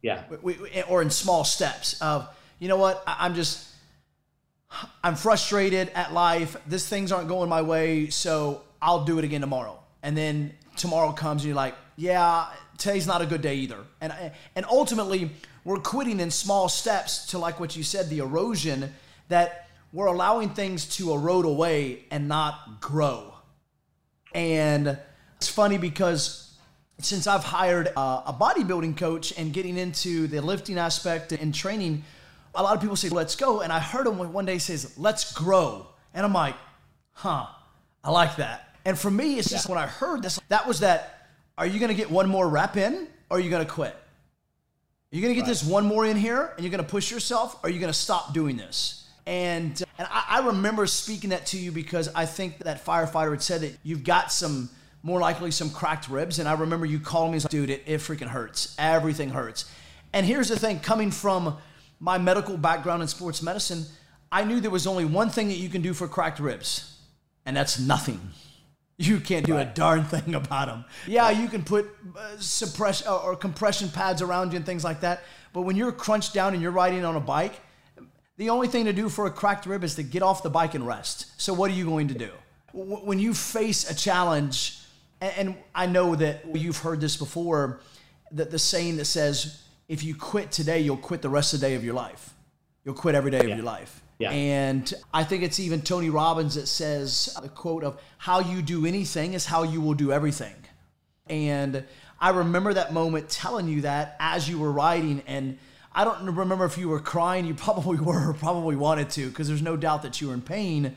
[0.03, 0.25] Yeah.
[0.42, 3.66] We, we, or in small steps of, you know what, I'm just,
[5.03, 6.57] I'm frustrated at life.
[6.66, 9.79] This things aren't going my way, so I'll do it again tomorrow.
[10.03, 13.79] And then tomorrow comes and you're like, yeah, today's not a good day either.
[14.01, 14.12] And
[14.57, 15.31] and ultimately,
[15.64, 18.92] we're quitting in small steps to like what you said, the erosion
[19.29, 23.33] that we're allowing things to erode away and not grow.
[24.35, 24.98] And
[25.37, 26.57] it's funny because
[26.98, 32.05] since I've hired a, a bodybuilding coach and getting into the lifting aspect and training,
[32.55, 33.61] a lot of people say, let's go.
[33.61, 35.87] And I heard him one day says, let's grow.
[36.12, 36.55] And I'm like,
[37.12, 37.46] huh,
[38.03, 38.77] I like that.
[38.85, 39.74] And for me, it's just yeah.
[39.74, 42.77] when I heard this, that was that, are you going to get one more rep
[42.77, 43.96] in or are you going to quit?
[45.14, 45.48] You to get right.
[45.48, 48.35] this one more in here and you're to push yourself or are you to stop
[48.35, 49.09] doing this?
[49.27, 53.31] And, uh, and I, I remember speaking that to you because I think that firefighter
[53.31, 54.70] had said that you've got some–
[55.05, 56.40] more likely some cracked ribs.
[56.40, 58.74] And I remember you calling me, like, dude, it, it freaking hurts.
[58.79, 59.70] Everything hurts.
[60.12, 61.57] And here's the thing coming from
[62.00, 63.85] my medical background in sports medicine,
[64.33, 66.98] I knew there was only one thing that you can do for cracked ribs,
[67.46, 68.18] and that's nothing.
[68.97, 69.67] You can't do right.
[69.67, 70.85] a darn thing about them.
[71.07, 75.01] Yeah, you can put uh, suppress uh, or compression pads around you and things like
[75.01, 75.25] that.
[75.53, 77.61] But when you're crunched down and you're riding on a bike,
[78.37, 80.75] The only thing to do for a cracked rib is to get off the bike
[80.75, 81.41] and rest.
[81.41, 82.31] So, what are you going to do?
[82.73, 84.81] When you face a challenge,
[85.21, 87.81] and I know that you've heard this before,
[88.33, 91.69] that the saying that says, if you quit today, you'll quit the rest of the
[91.69, 92.35] day of your life.
[92.85, 94.03] You'll quit every day of your life.
[94.18, 94.31] Yeah.
[94.31, 98.87] And I think it's even Tony Robbins that says the quote of how you do
[98.87, 100.55] anything is how you will do everything.
[101.27, 101.85] And
[102.20, 105.59] I remember that moment telling you that as you were riding and
[105.94, 107.46] I don't remember if you were crying.
[107.46, 110.96] You probably were, probably wanted to, because there's no doubt that you were in pain.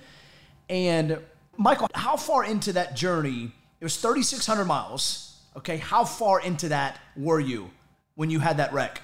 [0.70, 1.20] And
[1.58, 3.52] Michael, how far into that journey?
[3.80, 5.40] It was 3,600 miles.
[5.56, 7.70] Okay, how far into that were you
[8.16, 9.02] when you had that wreck?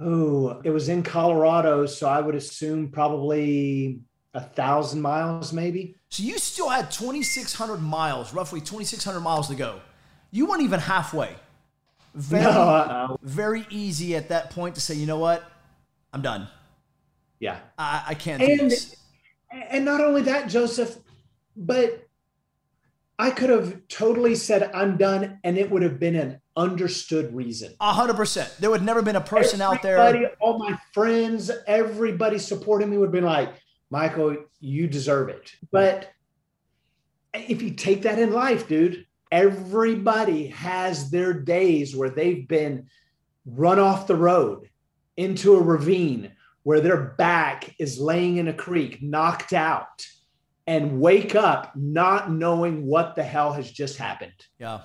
[0.00, 4.00] Oh, it was in Colorado, so I would assume probably
[4.34, 5.96] a thousand miles, maybe.
[6.08, 9.80] So you still had 2,600 miles, roughly 2,600 miles to go.
[10.30, 11.36] You weren't even halfway.
[12.14, 15.42] Very, no, very easy at that point to say, you know what,
[16.12, 16.48] I'm done.
[17.40, 18.40] Yeah, I, I can't.
[18.42, 18.72] And
[19.50, 20.96] and not only that, Joseph,
[21.56, 22.03] but
[23.18, 27.74] I could have totally said I'm done, and it would have been an understood reason.
[27.80, 28.54] A hundred percent.
[28.58, 30.32] There would never been a person everybody, out there.
[30.40, 33.54] All my friends, everybody supporting me would have been like,
[33.90, 35.52] Michael, you deserve it.
[35.70, 36.10] But
[37.32, 42.88] if you take that in life, dude, everybody has their days where they've been
[43.46, 44.68] run off the road
[45.16, 50.06] into a ravine where their back is laying in a creek, knocked out,
[50.66, 54.32] and wake up not knowing what the hell has just happened.
[54.58, 54.80] Yeah.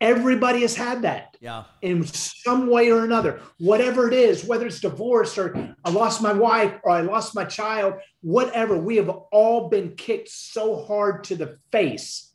[0.00, 1.36] Everybody has had that.
[1.40, 1.64] Yeah.
[1.80, 6.32] In some way or another, whatever it is, whether it's divorce or I lost my
[6.32, 11.36] wife or I lost my child, whatever, we have all been kicked so hard to
[11.36, 12.32] the face,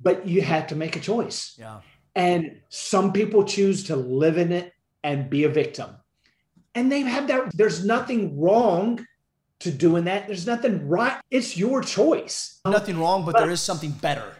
[0.00, 1.54] but you had to make a choice.
[1.58, 1.80] Yeah.
[2.14, 4.72] And some people choose to live in it
[5.04, 5.90] and be a victim.
[6.74, 7.54] And they've had that.
[7.54, 9.04] There's nothing wrong
[9.62, 10.26] to doing that.
[10.26, 11.18] There's nothing right.
[11.30, 12.60] It's your choice.
[12.66, 14.34] Nothing wrong, but, but there is something better.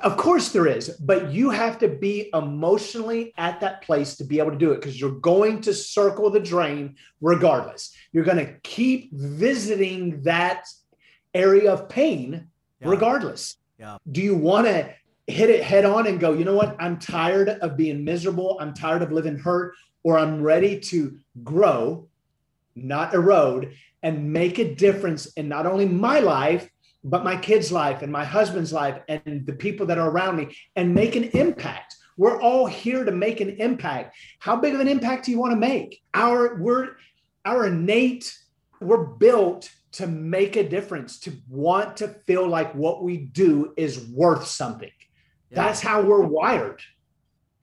[0.00, 4.38] Of course there is, but you have to be emotionally at that place to be
[4.38, 7.94] able to do it because you're going to circle the drain regardless.
[8.10, 10.64] You're going to keep visiting that
[11.34, 12.48] area of pain
[12.80, 12.88] yeah.
[12.88, 13.58] regardless.
[13.78, 13.98] Yeah.
[14.10, 14.94] Do you want to
[15.26, 16.74] hit it head on and go, you know what?
[16.78, 18.56] I'm tired of being miserable.
[18.60, 22.08] I'm tired of living hurt, or I'm ready to grow,
[22.74, 26.68] not erode, and make a difference in not only my life,
[27.04, 30.56] but my kids' life and my husband's life and the people that are around me
[30.76, 31.96] and make an impact.
[32.16, 34.16] We're all here to make an impact.
[34.38, 36.00] How big of an impact do you want to make?
[36.14, 36.90] Our we're
[37.44, 38.36] our innate,
[38.80, 44.06] we're built to make a difference, to want to feel like what we do is
[44.08, 44.90] worth something.
[45.50, 45.56] Yeah.
[45.64, 46.80] That's how we're wired.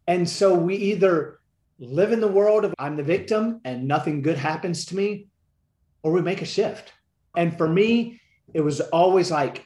[0.08, 1.40] And so we either
[1.80, 5.28] live in the world of I'm the victim and nothing good happens to me,
[6.04, 6.94] or we make a shift.
[7.36, 8.22] And for me,
[8.54, 9.66] it was always like,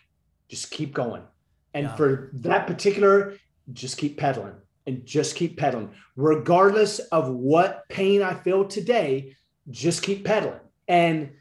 [0.50, 1.24] just keep going.
[1.74, 1.96] And yeah.
[1.96, 3.36] for that particular,
[3.72, 5.92] just keep pedaling and just keep pedaling.
[6.16, 9.36] Regardless of what pain I feel today,
[9.70, 10.60] just keep pedaling.
[10.88, 11.32] And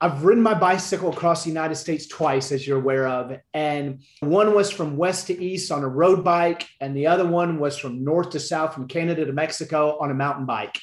[0.00, 3.36] I've ridden my bicycle across the United States twice, as you're aware of.
[3.52, 7.58] And one was from west to east on a road bike, and the other one
[7.58, 10.78] was from north to south, from Canada to Mexico on a mountain bike.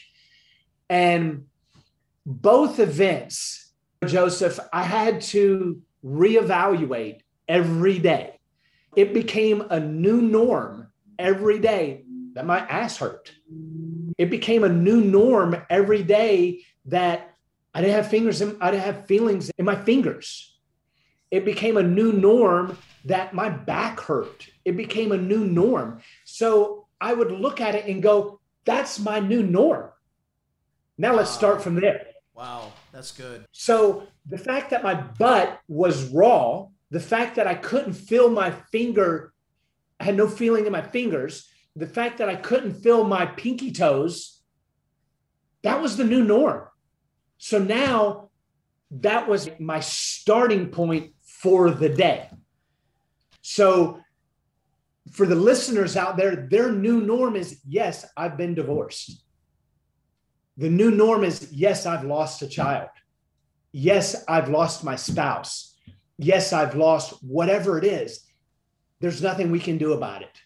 [0.90, 1.46] And
[2.26, 3.74] both events,
[4.06, 8.40] Joseph, I had to reevaluate every day.
[8.96, 10.88] It became a new norm
[11.20, 13.32] every day that my ass hurt.
[14.18, 17.36] It became a new norm every day that
[17.74, 20.58] I didn't have fingers, in, I didn't have feelings in my fingers.
[21.32, 24.48] It became a new norm that my back hurt.
[24.64, 26.02] It became a new norm.
[26.24, 29.90] So I would look at it and go, that's my new norm.
[30.98, 31.62] Now let's start ah.
[31.62, 32.05] from there.
[32.36, 32.74] Wow.
[32.92, 33.46] That's good.
[33.52, 38.52] So the fact that my butt was raw, the fact that I couldn't feel my
[38.72, 39.34] finger,
[40.00, 43.72] I had no feeling in my fingers, the fact that I couldn't feel my pinky
[43.72, 44.42] toes,
[45.64, 46.68] that was the new norm.
[47.38, 48.30] So now
[48.92, 52.30] that was my starting point for the day.
[53.42, 54.02] So
[55.12, 59.25] for the listeners out there, their new norm is yes, I've been divorced.
[60.58, 62.90] The new norm is yes, I've lost a child.
[63.72, 65.76] Yes, I've lost my spouse.
[66.18, 68.22] Yes, I've lost whatever it is.
[69.02, 70.42] There's nothing we can do about it.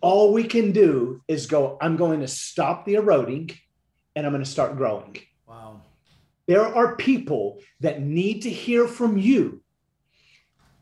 [0.00, 3.50] All we can do is go, I'm going to stop the eroding
[4.14, 5.16] and I'm going to start growing.
[5.46, 5.82] Wow.
[6.48, 9.62] There are people that need to hear from you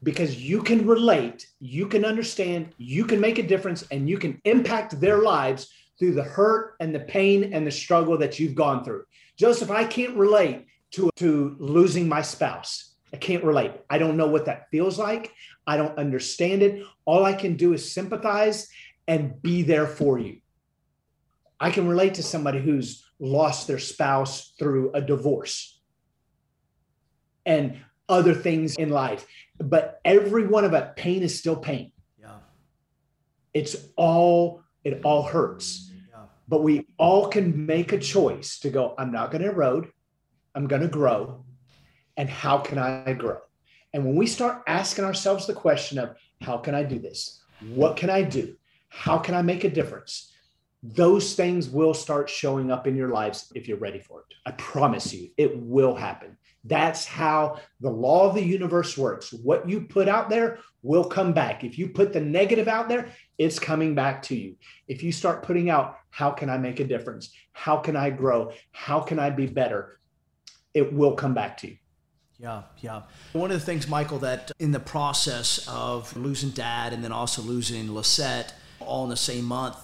[0.02, 4.40] because you can relate, you can understand, you can make a difference, and you can
[4.44, 8.84] impact their lives through the hurt and the pain and the struggle that you've gone
[8.84, 9.04] through.
[9.36, 12.94] Joseph, I can't relate to, to losing my spouse.
[13.12, 13.72] I can't relate.
[13.88, 15.32] I don't know what that feels like.
[15.66, 16.84] I don't understand it.
[17.04, 18.68] All I can do is sympathize
[19.06, 20.38] and be there for you.
[21.60, 25.80] I can relate to somebody who's lost their spouse through a divorce
[27.46, 27.78] and
[28.08, 29.26] other things in life.
[29.58, 31.92] But every one of it, pain is still pain.
[32.20, 32.38] Yeah.
[33.52, 35.90] It's all, it all hurts.
[36.10, 36.24] Yeah.
[36.46, 39.90] But we all can make a choice to go, I'm not going to erode,
[40.54, 41.44] I'm going to grow.
[42.16, 43.38] And how can I grow?
[43.92, 47.42] And when we start asking ourselves the question of, how can I do this?
[47.74, 48.56] What can I do?
[48.88, 50.32] How can I make a difference?
[50.82, 54.36] Those things will start showing up in your lives if you're ready for it.
[54.46, 56.36] I promise you, it will happen.
[56.64, 59.32] That's how the law of the universe works.
[59.32, 61.64] What you put out there will come back.
[61.64, 63.08] If you put the negative out there,
[63.38, 64.56] it's coming back to you.
[64.88, 67.30] If you start putting out, how can I make a difference?
[67.52, 68.52] How can I grow?
[68.72, 69.98] How can I be better?
[70.72, 71.76] It will come back to you.
[72.38, 73.02] Yeah, yeah.
[73.32, 77.42] One of the things, Michael, that in the process of losing dad and then also
[77.42, 79.76] losing Lisette all in the same month,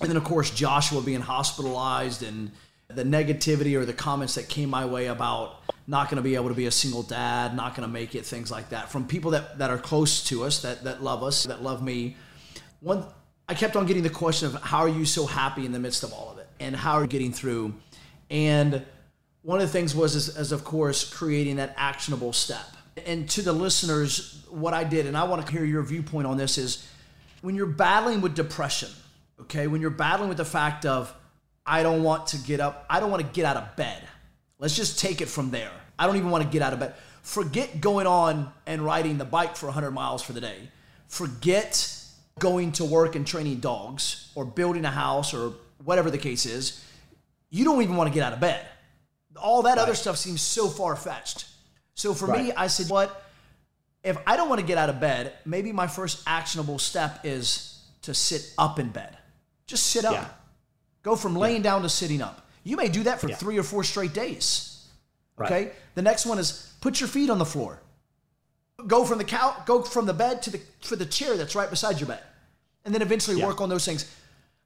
[0.00, 2.52] and then of course Joshua being hospitalized and
[2.88, 6.48] the negativity or the comments that came my way about not going to be able
[6.48, 9.32] to be a single dad, not going to make it, things like that, from people
[9.32, 12.16] that, that are close to us, that, that love us, that love me.
[12.80, 13.04] One,
[13.48, 16.02] I kept on getting the question of how are you so happy in the midst
[16.02, 17.74] of all of it, and how are you getting through?
[18.30, 18.84] And
[19.42, 22.64] one of the things was, is, is of course, creating that actionable step.
[23.06, 26.36] And to the listeners, what I did, and I want to hear your viewpoint on
[26.36, 26.88] this, is
[27.40, 28.90] when you're battling with depression,
[29.40, 31.14] okay, when you're battling with the fact of
[31.66, 34.02] I don't want to get up, I don't want to get out of bed.
[34.58, 35.70] Let's just take it from there.
[35.98, 36.94] I don't even want to get out of bed.
[37.22, 40.68] Forget going on and riding the bike for 100 miles for the day.
[41.08, 41.99] Forget
[42.40, 45.52] going to work and training dogs or building a house or
[45.84, 46.84] whatever the case is.
[47.50, 48.66] You don't even want to get out of bed.
[49.36, 49.78] All that right.
[49.78, 51.46] other stuff seems so far fetched.
[51.94, 52.46] So for right.
[52.46, 53.24] me, I said, what?
[54.02, 57.84] If I don't want to get out of bed, maybe my first actionable step is
[58.02, 59.16] to sit up in bed.
[59.66, 60.14] Just sit up.
[60.14, 60.28] Yeah.
[61.02, 61.62] Go from laying yeah.
[61.62, 62.46] down to sitting up.
[62.64, 63.36] You may do that for yeah.
[63.36, 64.88] three or four straight days.
[65.40, 65.64] Okay.
[65.64, 65.74] Right.
[65.94, 67.80] The next one is put your feet on the floor.
[68.86, 71.68] Go from the couch, go from the bed to the for the chair that's right
[71.68, 72.22] beside your bed,
[72.90, 73.46] and then eventually yeah.
[73.46, 74.12] work on those things.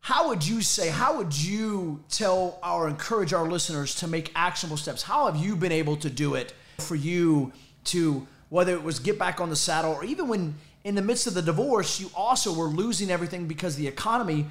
[0.01, 0.89] How would you say?
[0.89, 5.03] How would you tell or encourage our listeners to make actionable steps?
[5.03, 7.53] How have you been able to do it for you
[7.85, 10.55] to whether it was get back on the saddle or even when
[10.85, 14.47] in the midst of the divorce you also were losing everything because the economy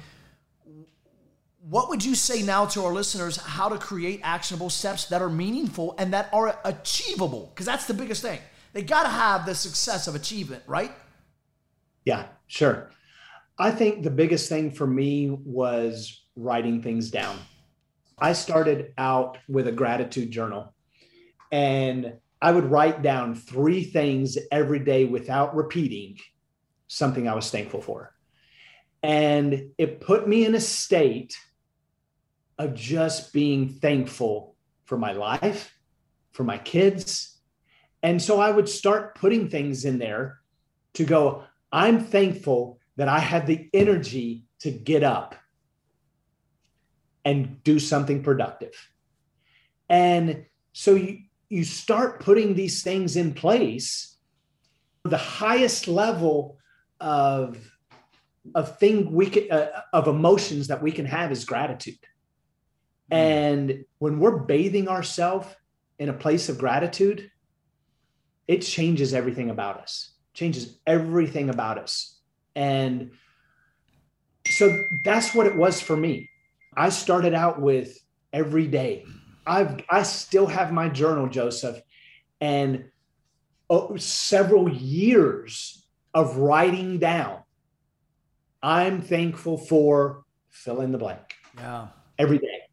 [1.68, 5.30] what would you say now to our listeners how to create actionable steps that are
[5.30, 7.50] meaningful and that are achievable?
[7.52, 8.38] Because that's the biggest thing.
[8.74, 10.92] They got to have the success of achievement, right?
[12.04, 12.90] Yeah, sure.
[13.58, 17.38] I think the biggest thing for me was writing things down.
[18.18, 20.74] I started out with a gratitude journal
[21.52, 26.18] and I would write down three things every day without repeating
[26.88, 28.12] something I was thankful for.
[29.02, 31.36] And it put me in a state
[32.58, 35.76] of just being thankful for my life,
[36.32, 37.38] for my kids.
[38.02, 40.40] And so I would start putting things in there
[40.94, 45.34] to go, I'm thankful that I had the energy to get up
[47.24, 48.74] and do something productive.
[49.88, 54.16] And so you, you start putting these things in place.
[55.04, 56.58] The highest level
[57.00, 57.58] of
[58.54, 61.98] of thing we can uh, of emotions that we can have is gratitude
[63.10, 63.16] Mm.
[63.16, 65.48] And when we're bathing ourselves
[65.98, 67.30] in a place of gratitude,
[68.46, 72.13] it changes everything about us, changes everything about us.
[72.54, 73.12] And
[74.46, 76.30] so that's what it was for me.
[76.76, 77.98] I started out with
[78.32, 79.04] every day.
[79.46, 81.80] I've I still have my journal, Joseph,
[82.40, 82.86] and
[83.68, 87.40] oh, several years of writing down.
[88.62, 91.34] I'm thankful for fill in the blank.
[91.56, 91.88] Yeah.
[92.18, 92.64] Every day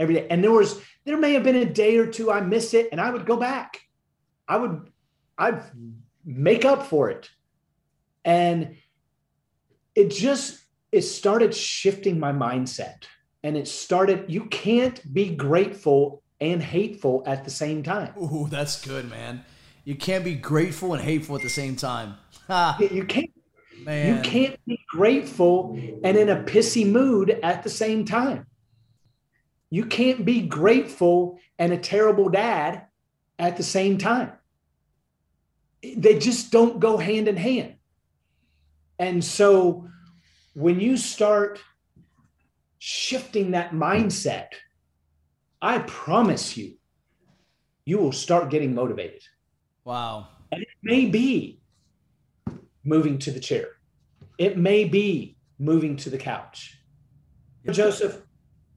[0.00, 0.26] every day.
[0.28, 3.00] And there was there may have been a day or two I missed it, and
[3.00, 3.80] I would go back.
[4.48, 4.90] I would
[5.38, 5.62] I'd
[6.24, 7.30] make up for it.
[8.24, 8.76] And
[9.94, 10.60] it just
[10.92, 13.04] it started shifting my mindset.
[13.42, 18.12] And it started, you can't be grateful and hateful at the same time.
[18.18, 19.44] Ooh, that's good, man.
[19.84, 22.16] You can't be grateful and hateful at the same time.
[22.80, 23.30] you can't.
[23.84, 24.16] Man.
[24.16, 28.46] You can't be grateful and in a pissy mood at the same time.
[29.70, 32.86] You can't be grateful and a terrible dad
[33.38, 34.32] at the same time.
[35.82, 37.76] They just don't go hand in hand.
[39.00, 39.88] And so
[40.52, 41.58] when you start
[42.78, 44.48] shifting that mindset,
[45.62, 46.74] I promise you,
[47.86, 49.22] you will start getting motivated.
[49.84, 50.28] Wow.
[50.52, 51.62] And it may be
[52.84, 53.68] moving to the chair,
[54.38, 56.78] it may be moving to the couch.
[57.64, 57.74] Yep.
[57.74, 58.22] Joseph,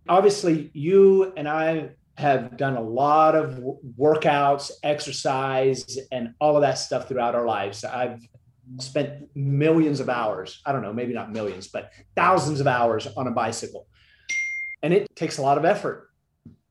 [0.07, 3.61] obviously, you and I have done a lot of
[3.99, 7.83] workouts, exercise, and all of that stuff throughout our lives.
[7.83, 8.25] I've
[8.79, 13.27] spent millions of hours, I don't know, maybe not millions, but thousands of hours on
[13.27, 13.87] a bicycle.
[14.81, 16.09] And it takes a lot of effort.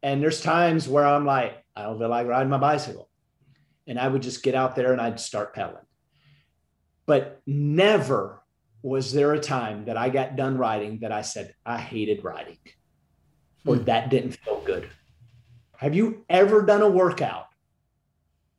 [0.03, 3.09] And there's times where I'm like, I don't feel like riding my bicycle.
[3.87, 5.85] And I would just get out there and I'd start pedaling.
[7.07, 8.43] But never
[8.83, 12.59] was there a time that I got done riding that I said, I hated riding
[13.67, 13.85] or hmm.
[13.85, 14.89] that didn't feel good.
[15.77, 17.47] Have you ever done a workout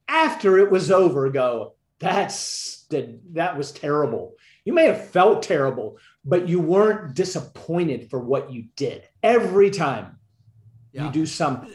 [0.07, 1.29] after it was over?
[1.29, 4.35] Go, that's that was terrible.
[4.65, 9.03] You may have felt terrible, but you weren't disappointed for what you did.
[9.23, 10.19] Every time
[10.91, 11.05] yeah.
[11.05, 11.73] you do something,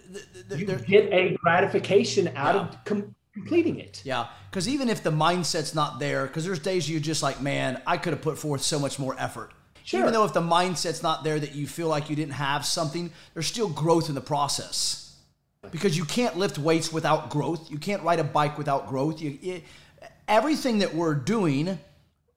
[0.54, 2.60] you get a gratification out yeah.
[2.60, 4.02] of com- completing it.
[4.04, 7.82] Yeah, because even if the mindset's not there, because there's days you're just like, man,
[7.86, 9.52] I could have put forth so much more effort.
[9.84, 10.00] Sure.
[10.00, 13.10] Even though if the mindset's not there that you feel like you didn't have something,
[13.32, 15.16] there's still growth in the process.
[15.72, 17.70] Because you can't lift weights without growth.
[17.70, 19.20] You can't ride a bike without growth.
[19.20, 19.64] You, it,
[20.28, 21.78] everything that we're doing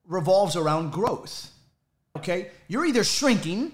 [0.06, 1.50] revolves around growth.
[2.16, 2.50] Okay?
[2.68, 3.72] You're either shrinking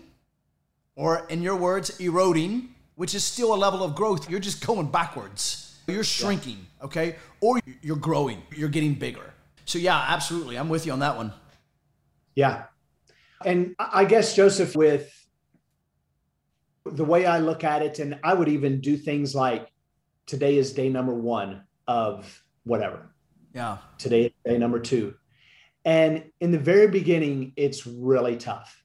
[0.96, 4.28] or, in your words, eroding, which is still a level of growth.
[4.28, 5.76] You're just going backwards.
[5.86, 7.16] You're shrinking, okay?
[7.40, 9.32] Or you're growing, you're getting bigger.
[9.64, 10.56] So, yeah, absolutely.
[10.56, 11.32] I'm with you on that one.
[12.34, 12.64] Yeah.
[13.44, 15.10] And I guess, Joseph, with
[16.84, 19.70] the way I look at it, and I would even do things like
[20.26, 23.10] today is day number one of whatever.
[23.55, 23.78] Yeah.
[23.99, 25.14] Today is day number two.
[25.84, 28.82] And in the very beginning, it's really tough.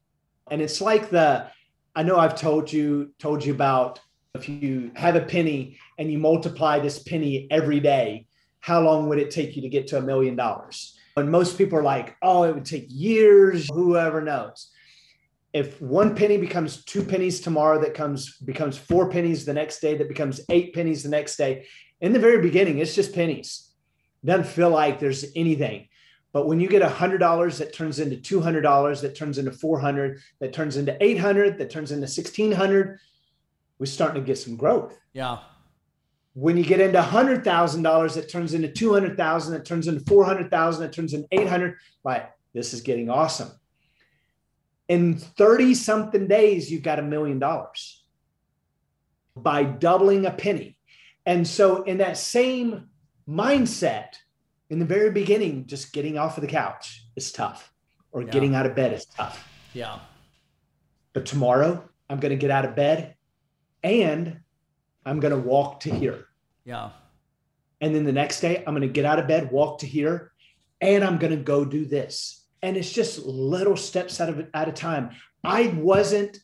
[0.50, 1.48] And it's like the,
[1.94, 4.00] I know I've told you, told you about
[4.34, 8.26] if you have a penny and you multiply this penny every day,
[8.60, 10.98] how long would it take you to get to a million dollars?
[11.16, 14.70] And most people are like, oh, it would take years, whoever knows.
[15.52, 19.96] If one penny becomes two pennies tomorrow, that comes becomes four pennies the next day,
[19.96, 21.66] that becomes eight pennies the next day.
[22.00, 23.73] In the very beginning, it's just pennies.
[24.24, 25.88] Doesn't feel like there's anything.
[26.32, 30.76] But when you get $100 that turns into $200, that turns into 400, that turns
[30.76, 32.98] into 800, that turns into 1600,
[33.78, 34.98] we're starting to get some growth.
[35.12, 35.38] Yeah.
[36.32, 41.14] When you get into $100,000, it turns into 200,000, it turns into 400,000, it turns
[41.14, 41.76] into 800.
[42.02, 43.52] Like, this is getting awesome.
[44.88, 48.02] In 30 something days, you've got a million dollars
[49.36, 50.76] by doubling a penny.
[51.24, 52.88] And so, in that same
[53.28, 54.14] mindset,
[54.70, 57.72] in the very beginning, just getting off of the couch is tough,
[58.12, 58.30] or yeah.
[58.30, 59.48] getting out of bed is tough.
[59.72, 59.98] Yeah.
[61.12, 63.14] But tomorrow, I'm going to get out of bed
[63.82, 64.40] and
[65.06, 66.26] I'm going to walk to here.
[66.64, 66.90] Yeah.
[67.80, 70.32] And then the next day, I'm going to get out of bed, walk to here,
[70.80, 72.44] and I'm going to go do this.
[72.62, 75.10] And it's just little steps at a, at a time.
[75.42, 76.38] I wasn't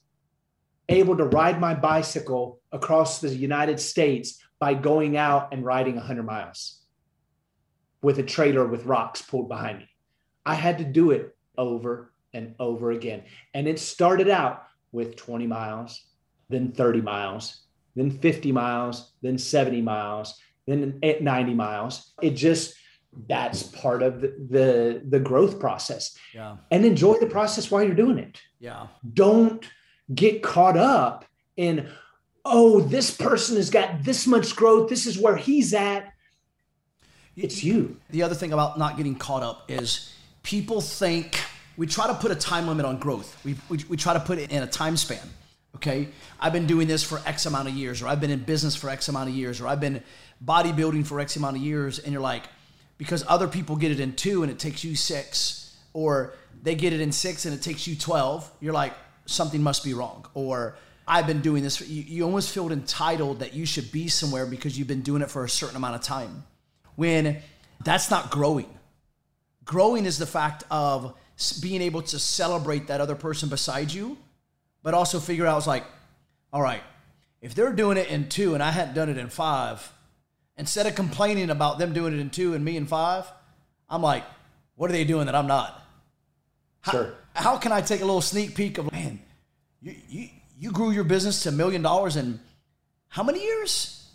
[0.89, 6.23] able to ride my bicycle across the United States by going out and riding 100
[6.23, 6.81] miles
[8.03, 9.89] with a trailer with rocks pulled behind me.
[10.47, 13.23] I had to do it over and over again.
[13.55, 16.03] And it started out with 20 miles,
[16.49, 17.63] then 30 miles,
[17.97, 22.13] then 50 miles, then 70 miles, then 90 miles.
[22.23, 22.75] It just
[23.27, 26.17] that's part of the, the the, growth process.
[26.33, 26.59] Yeah.
[26.71, 28.41] And enjoy the process while you're doing it.
[28.61, 28.87] Yeah.
[29.15, 29.69] Don't
[30.15, 31.25] get caught up
[31.57, 31.89] in
[32.45, 34.89] oh, this person has got this much growth.
[34.89, 36.13] This is where he's at.
[37.37, 37.97] It's you.
[38.11, 40.13] The other thing about not getting caught up is
[40.43, 41.41] people think
[41.77, 43.39] we try to put a time limit on growth.
[43.45, 45.27] We, we, we try to put it in a time span.
[45.77, 46.09] Okay.
[46.41, 48.91] I've been doing this for X amount of years, or I've been in business for
[48.91, 50.03] X amount of years, or I've been
[50.45, 51.99] bodybuilding for X amount of years.
[51.99, 52.45] And you're like,
[52.99, 56.93] because other people get it in two and it takes you six, or they get
[56.93, 58.93] it in six and it takes you 12, you're like,
[59.27, 60.27] something must be wrong.
[60.35, 60.77] Or
[61.11, 61.77] I've been doing this.
[61.77, 65.23] For, you, you almost feel entitled that you should be somewhere because you've been doing
[65.23, 66.45] it for a certain amount of time.
[66.95, 67.39] When
[67.83, 68.73] that's not growing.
[69.65, 71.15] Growing is the fact of
[71.61, 74.19] being able to celebrate that other person beside you,
[74.85, 75.85] but also figure out, it's like,
[76.53, 76.83] all right,
[77.41, 79.93] if they're doing it in two and I hadn't done it in five,
[80.57, 83.27] instead of complaining about them doing it in two and me in five,
[83.89, 84.25] I'm like,
[84.77, 85.83] what are they doing that I'm not?
[86.83, 87.15] How, sure.
[87.35, 89.19] How can I take a little sneak peek of, man,
[89.83, 90.29] you, you,
[90.61, 92.39] you grew your business to a million dollars in
[93.09, 94.07] how many years?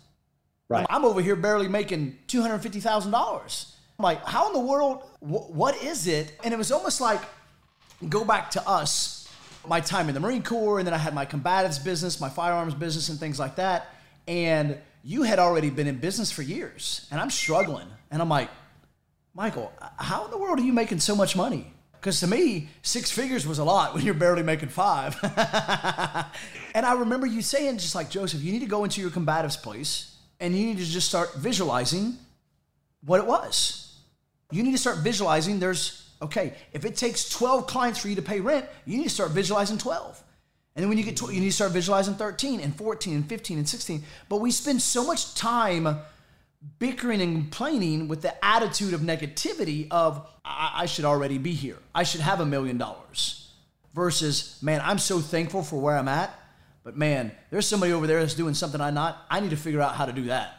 [0.68, 0.86] Right.
[0.88, 3.72] I'm over here barely making $250,000.
[3.98, 6.32] I'm like, how in the world, wh- what is it?
[6.44, 7.20] And it was almost like,
[8.08, 9.28] go back to us
[9.66, 12.74] my time in the Marine Corps, and then I had my combatives business, my firearms
[12.74, 13.88] business, and things like that.
[14.28, 17.88] And you had already been in business for years, and I'm struggling.
[18.12, 18.50] And I'm like,
[19.34, 21.72] Michael, how in the world are you making so much money?
[22.06, 25.18] Because to me, six figures was a lot when you're barely making five.
[26.72, 29.60] and I remember you saying, just like Joseph, you need to go into your combatives
[29.60, 32.16] place and you need to just start visualizing
[33.04, 33.98] what it was.
[34.52, 38.22] You need to start visualizing there's, okay, if it takes 12 clients for you to
[38.22, 40.22] pay rent, you need to start visualizing 12.
[40.76, 43.28] And then when you get 12, you need to start visualizing 13 and 14 and
[43.28, 44.04] 15 and 16.
[44.28, 45.88] But we spend so much time
[46.78, 51.78] bickering and complaining with the attitude of negativity of I, I should already be here.
[51.94, 53.52] I should have a million dollars.
[53.94, 56.38] Versus, man, I'm so thankful for where I'm at,
[56.84, 59.24] but man, there's somebody over there that's doing something I'm not.
[59.30, 60.52] I need to figure out how to do that.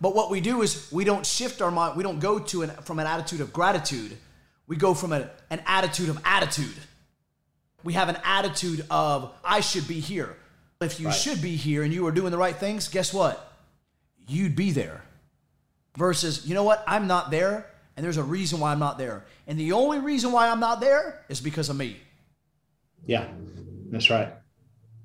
[0.00, 1.96] But what we do is we don't shift our mind.
[1.96, 4.16] We don't go to an from an attitude of gratitude.
[4.66, 6.74] We go from a, an attitude of attitude.
[7.82, 10.36] We have an attitude of I should be here.
[10.80, 11.14] If you right.
[11.14, 13.53] should be here and you are doing the right things, guess what?
[14.26, 15.02] You'd be there
[15.96, 17.66] versus, you know what, I'm not there,
[17.96, 19.24] and there's a reason why I'm not there.
[19.46, 21.96] And the only reason why I'm not there is because of me.
[23.06, 23.28] Yeah,
[23.90, 24.32] that's right.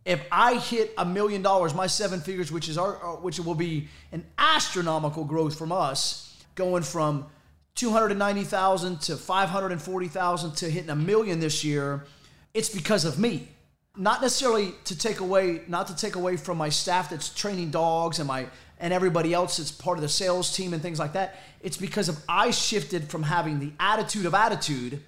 [0.05, 3.55] If I hit a million dollars, my seven figures, which is our, uh, which will
[3.55, 7.27] be an astronomical growth from us, going from
[7.75, 12.05] 290,000 to 540,000 to hitting a million this year,
[12.53, 13.49] it's because of me.
[13.95, 18.19] Not necessarily to take away, not to take away from my staff that's training dogs
[18.19, 18.47] and my
[18.79, 21.35] and everybody else that's part of the sales team and things like that.
[21.61, 25.01] It's because of I shifted from having the attitude of attitude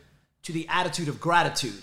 [0.43, 1.81] to the attitude of gratitude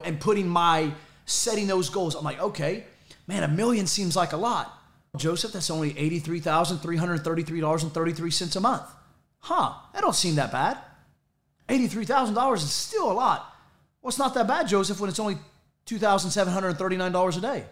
[0.00, 0.92] and putting my
[1.26, 2.14] setting those goals.
[2.14, 2.84] I'm like, okay,
[3.26, 4.78] man, a million seems like a lot.
[5.16, 8.90] Joseph, that's only $83,333.33 a month.
[9.40, 10.78] Huh, that don't seem that bad.
[11.68, 13.54] $83,000 is still a lot.
[14.00, 15.36] Well, it's not that bad, Joseph, when it's only
[15.86, 17.64] $2,739 a day.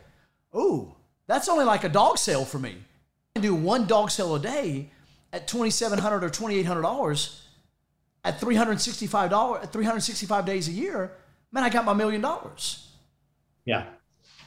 [0.54, 0.94] Ooh,
[1.26, 2.76] that's only like a dog sale for me
[3.38, 4.90] do one dog sale a day
[5.32, 7.40] at 2,700 or $2,800
[8.24, 11.12] at $365, at 365 days a year,
[11.52, 12.88] man, I got my million dollars.
[13.64, 13.86] Yeah.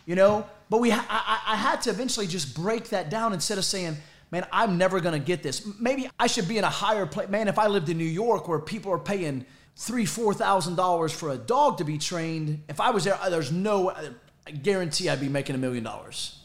[0.05, 3.63] You know, but we, I, I had to eventually just break that down instead of
[3.63, 3.95] saying,
[4.31, 5.65] man, I'm never going to get this.
[5.79, 7.29] Maybe I should be in a higher place.
[7.29, 9.45] Man, if I lived in New York where people are paying
[9.77, 13.29] three, four thousand dollars for a dog to be trained, if I was there, uh,
[13.29, 14.09] there's no uh,
[14.45, 16.39] I guarantee I'd be making a million dollars.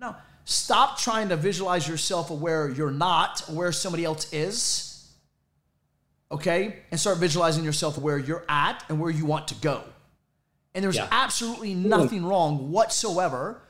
[0.00, 0.14] No,
[0.50, 5.06] Stop trying to visualize yourself where you're not, where somebody else is.
[6.32, 6.76] Okay?
[6.90, 9.82] And start visualizing yourself where you're at and where you want to go.
[10.74, 11.06] And there's yeah.
[11.10, 13.60] absolutely nothing wrong whatsoever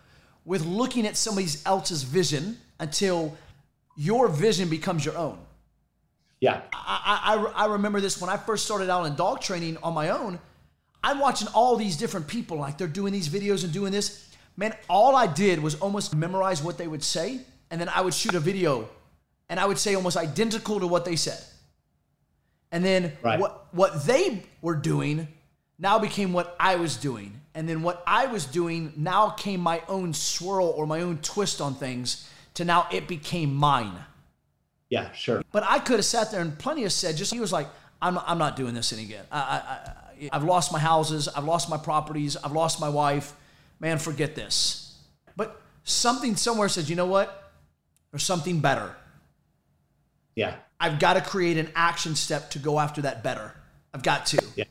[0.45, 3.37] with looking at somebody else's vision until
[3.97, 5.37] your vision becomes your own.
[6.39, 6.61] Yeah.
[6.73, 10.11] I, I, I remember this when I first started out in dog training on my
[10.11, 10.39] own.
[11.03, 14.28] I'm watching all these different people, like they're doing these videos and doing this
[14.59, 17.41] man, all I did was almost memorize what they would say,
[17.71, 18.89] and then I would shoot a video,
[19.49, 21.39] and I would say almost identical to what they said.
[22.71, 23.41] And then right.
[23.41, 25.29] what what they were doing
[25.79, 27.41] now became what I was doing.
[27.55, 31.61] And then what I was doing now came my own swirl or my own twist
[31.61, 33.95] on things to now it became mine.
[34.91, 35.43] Yeah, sure.
[35.51, 37.69] But I could have sat there and plenty of said, just he was like,
[38.01, 39.25] I'm, I'm not doing this again.
[39.33, 41.29] I, I, I, I've lost my houses.
[41.29, 42.37] I've lost my properties.
[42.37, 43.33] I've lost my wife
[43.81, 44.99] man, forget this.
[45.37, 47.53] But something somewhere says, you know what?
[48.11, 48.95] There's something better.
[50.35, 50.57] Yeah.
[50.81, 53.55] I've got to create an action step to go after that better.
[53.93, 54.45] I've got to.
[54.55, 54.65] Yeah.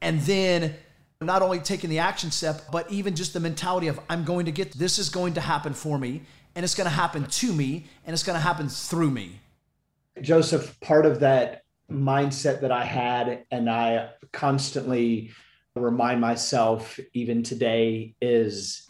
[0.00, 0.76] And then
[1.20, 4.52] not only taking the action step, but even just the mentality of I'm going to
[4.52, 6.22] get this is going to happen for me,
[6.54, 9.40] and it's going to happen to me, and it's going to happen through me.
[10.20, 15.30] Joseph, part of that mindset that I had, and I constantly
[15.74, 18.88] remind myself even today is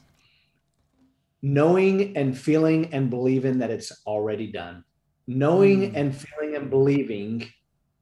[1.40, 4.84] knowing and feeling and believing that it's already done.
[5.26, 5.96] Knowing mm.
[5.96, 7.48] and feeling and believing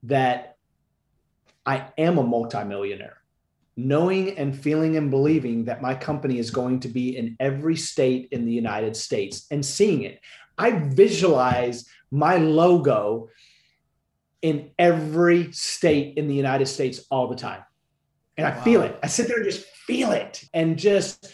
[0.03, 0.57] that
[1.65, 3.17] I am a multimillionaire.
[3.77, 8.29] Knowing and feeling and believing that my company is going to be in every state
[8.31, 10.19] in the United States and seeing it.
[10.57, 13.29] I visualize my logo
[14.41, 17.63] in every state in the United States all the time.
[18.37, 18.63] And I wow.
[18.63, 18.99] feel it.
[19.03, 21.33] I sit there and just feel it and just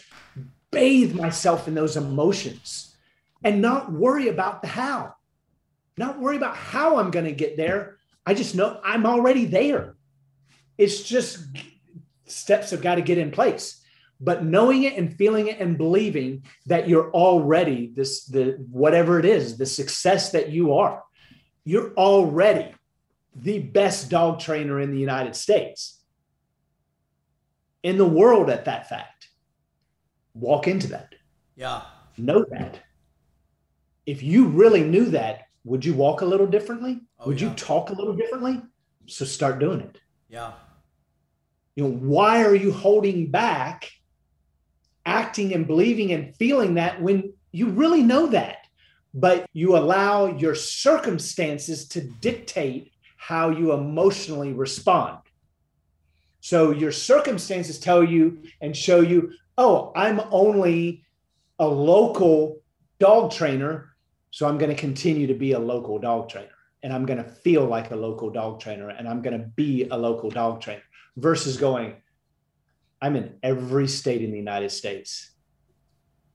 [0.70, 2.96] bathe myself in those emotions
[3.42, 5.14] and not worry about the how,
[5.96, 7.98] not worry about how I'm going to get there.
[8.26, 9.96] I just know I'm already there.
[10.76, 11.44] It's just
[12.26, 13.82] steps have got to get in place.
[14.20, 19.24] But knowing it and feeling it and believing that you're already this, the whatever it
[19.24, 21.04] is, the success that you are,
[21.64, 22.74] you're already
[23.36, 25.97] the best dog trainer in the United States
[27.82, 29.28] in the world at that fact.
[30.34, 31.14] Walk into that.
[31.56, 31.82] Yeah.
[32.16, 32.80] Know that.
[34.06, 37.00] If you really knew that, would you walk a little differently?
[37.18, 37.50] Oh, would yeah.
[37.50, 38.62] you talk a little differently?
[39.06, 40.00] So start doing it.
[40.28, 40.52] Yeah.
[41.76, 43.90] You know, why are you holding back
[45.06, 48.66] acting and believing and feeling that when you really know that?
[49.14, 55.18] But you allow your circumstances to dictate how you emotionally respond.
[56.40, 61.04] So your circumstances tell you and show you, oh, I'm only
[61.58, 62.60] a local
[62.98, 63.90] dog trainer.
[64.30, 66.50] So I'm going to continue to be a local dog trainer
[66.82, 69.88] and I'm going to feel like a local dog trainer and I'm going to be
[69.90, 70.82] a local dog trainer
[71.16, 71.96] versus going,
[73.00, 75.32] I'm in every state in the United States.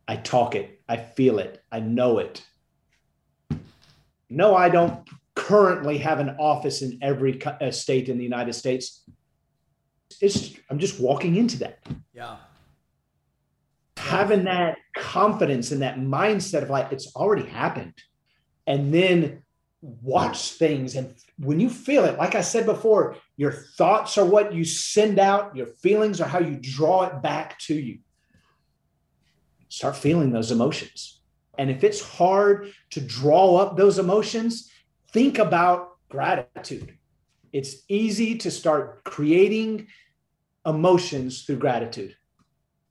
[0.07, 2.45] I talk it, I feel it, I know it.
[4.29, 9.03] No, I don't currently have an office in every uh, state in the United States.
[10.21, 11.79] It's, I'm just walking into that.
[12.13, 12.37] Yeah.
[13.97, 17.93] Having that confidence and that mindset of like, it's already happened.
[18.67, 19.43] And then
[19.81, 20.95] watch things.
[20.95, 25.19] And when you feel it, like I said before, your thoughts are what you send
[25.19, 27.99] out, your feelings are how you draw it back to you.
[29.67, 31.21] Start feeling those emotions.
[31.57, 34.71] And if it's hard to draw up those emotions,
[35.11, 36.97] think about gratitude.
[37.53, 39.87] It's easy to start creating
[40.65, 42.15] emotions through gratitude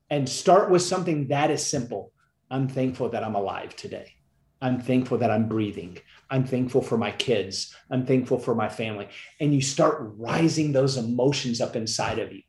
[0.09, 2.13] and start with something that is simple.
[2.49, 4.13] I'm thankful that I'm alive today.
[4.61, 5.97] I'm thankful that I'm breathing.
[6.29, 7.75] I'm thankful for my kids.
[7.91, 9.09] I'm thankful for my family.
[9.41, 12.43] And you start rising those emotions up inside of you.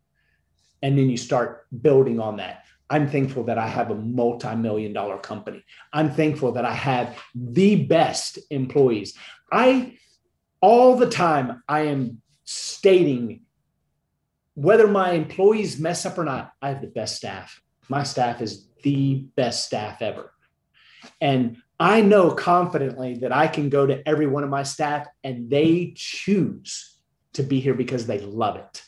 [0.82, 2.64] And then you start building on that.
[2.88, 5.64] I'm thankful that I have a multi million dollar company.
[5.92, 9.14] I'm thankful that I have the best employees.
[9.50, 9.96] I,
[10.64, 13.42] all the time, I am stating
[14.54, 17.60] whether my employees mess up or not, I have the best staff.
[17.90, 20.32] My staff is the best staff ever.
[21.20, 25.50] And I know confidently that I can go to every one of my staff and
[25.50, 26.96] they choose
[27.34, 28.82] to be here because they love it,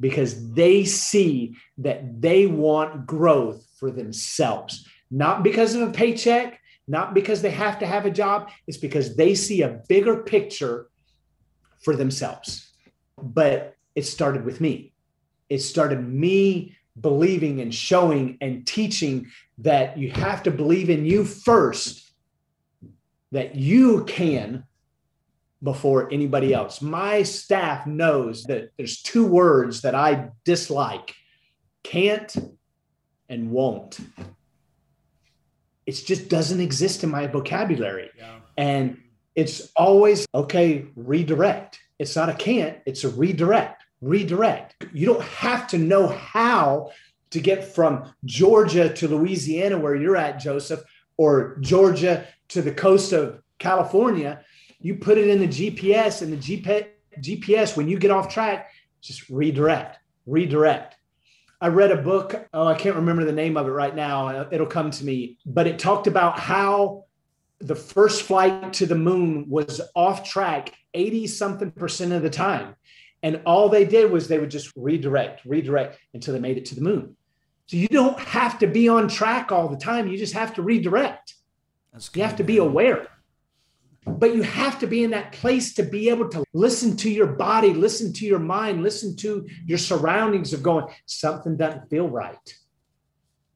[0.00, 7.14] because they see that they want growth for themselves, not because of a paycheck, not
[7.14, 8.50] because they have to have a job.
[8.66, 10.88] It's because they see a bigger picture
[11.80, 12.70] for themselves.
[13.20, 14.92] But it started with me.
[15.48, 21.24] It started me believing and showing and teaching that you have to believe in you
[21.24, 22.10] first,
[23.32, 24.64] that you can
[25.62, 26.82] before anybody else.
[26.82, 31.14] My staff knows that there's two words that I dislike
[31.82, 32.34] can't
[33.28, 33.98] and won't.
[35.86, 38.10] It just doesn't exist in my vocabulary.
[38.18, 38.36] Yeah.
[38.56, 38.98] And
[39.36, 41.78] it's always okay, redirect.
[41.98, 43.84] It's not a can't, it's a redirect.
[44.00, 44.74] Redirect.
[44.92, 46.90] You don't have to know how
[47.30, 50.82] to get from Georgia to Louisiana, where you're at, Joseph,
[51.16, 54.44] or Georgia to the coast of California.
[54.80, 56.86] You put it in the GPS, and the
[57.18, 58.70] GPS, when you get off track,
[59.00, 60.96] just redirect, redirect.
[61.60, 62.48] I read a book.
[62.52, 64.46] Oh, I can't remember the name of it right now.
[64.52, 65.38] It'll come to me.
[65.46, 67.05] But it talked about how
[67.60, 72.76] the first flight to the moon was off track 80 something percent of the time.
[73.22, 76.74] And all they did was they would just redirect, redirect until they made it to
[76.74, 77.16] the moon.
[77.66, 80.06] So you don't have to be on track all the time.
[80.06, 81.34] You just have to redirect.
[81.92, 83.08] That's You have to be aware.
[84.06, 87.26] But you have to be in that place to be able to listen to your
[87.26, 92.54] body, listen to your mind, listen to your surroundings of going, something doesn't feel right.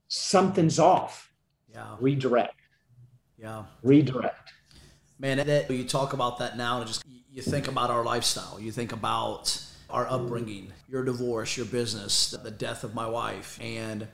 [0.08, 1.32] Something's off.
[1.72, 1.94] Yeah.
[2.00, 2.59] Redirect,
[3.40, 3.64] Yeah.
[3.82, 4.52] redirect.
[5.18, 8.58] Man, that, you talk about that now, and just you think about our lifestyle.
[8.60, 14.06] You think about our upbringing, your divorce, your business, the death of my wife, and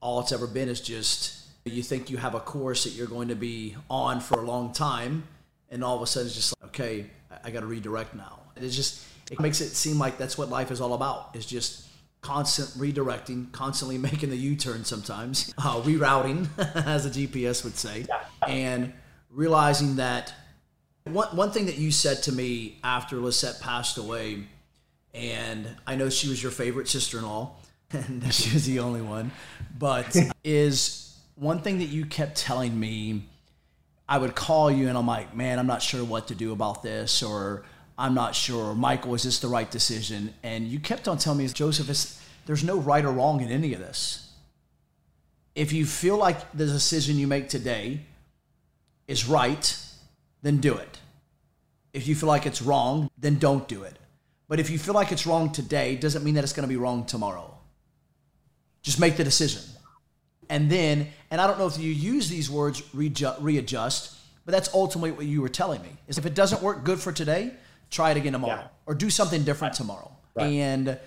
[0.00, 3.28] all it's ever been is just you think you have a course that you're going
[3.28, 5.24] to be on for a long time,
[5.70, 7.06] and all of a sudden it's just like, okay,
[7.42, 8.40] I, got to redirect now.
[8.56, 11.34] It's just it makes it seem like that's what life is all about.
[11.34, 11.88] Is just
[12.24, 16.48] constant redirecting, constantly making the U-turn sometimes, uh, rerouting,
[16.86, 18.06] as the GPS would say,
[18.48, 18.92] and
[19.30, 20.32] realizing that
[21.04, 24.44] one, one thing that you said to me after Lisette passed away,
[25.12, 27.56] and I know she was your favorite sister in law,
[27.90, 29.30] and she was the only one,
[29.78, 33.28] but is one thing that you kept telling me.
[34.06, 36.82] I would call you and I'm like, man, I'm not sure what to do about
[36.82, 37.64] this, or
[37.96, 40.34] I'm not sure, Michael, is this the right decision?
[40.42, 41.86] And you kept on telling me, Joseph,
[42.46, 44.32] there's no right or wrong in any of this.
[45.54, 48.00] If you feel like the decision you make today
[49.06, 49.78] is right,
[50.42, 50.98] then do it.
[51.92, 53.96] If you feel like it's wrong, then don't do it.
[54.48, 56.76] But if you feel like it's wrong today, doesn't mean that it's going to be
[56.76, 57.56] wrong tomorrow.
[58.82, 59.62] Just make the decision.
[60.50, 65.12] And then, and I don't know if you use these words readjust, but that's ultimately
[65.12, 65.96] what you were telling me.
[66.08, 67.52] Is if it doesn't work good for today,
[67.94, 68.68] try it again tomorrow yeah.
[68.86, 69.76] or do something different right.
[69.76, 70.10] tomorrow.
[70.34, 70.46] Right.
[70.46, 70.98] And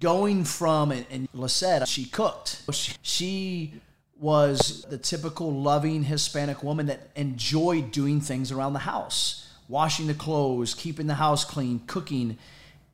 [0.00, 2.62] going from and, and Lisette, she cooked.
[2.72, 3.74] She, she
[4.20, 10.14] was the typical loving Hispanic woman that enjoyed doing things around the house, washing the
[10.14, 12.36] clothes, keeping the house clean, cooking,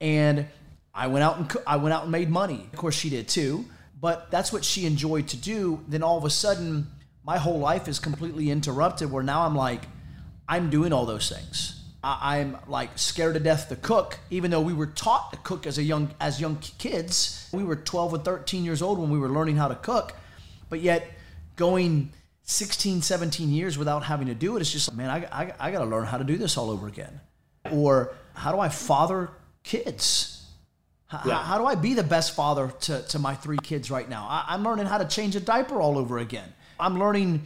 [0.01, 0.47] and
[0.95, 2.69] I went out and co- I went out and made money.
[2.73, 3.65] Of course, she did too,
[4.01, 5.81] but that's what she enjoyed to do.
[5.89, 6.87] Then all of a sudden,
[7.25, 9.11] my whole life is completely interrupted.
[9.11, 9.83] Where now I'm like,
[10.49, 11.84] I'm doing all those things.
[12.05, 15.67] I- I'm like scared to death to cook, even though we were taught to cook
[15.67, 17.49] as a young as young kids.
[17.53, 20.15] We were 12 or 13 years old when we were learning how to cook
[20.69, 21.09] but yet
[21.55, 22.11] going
[22.43, 25.81] 16, 17 years without having to do it, it's just, man, I, I, I got
[25.81, 27.21] to learn how to do this all over again.
[27.71, 29.31] Or how do I father
[29.63, 30.45] kids?
[31.07, 31.43] How, yeah.
[31.43, 34.27] how, do I be the best father to, to my three kids right now?
[34.29, 36.53] I, I'm learning how to change a diaper all over again.
[36.79, 37.43] I'm learning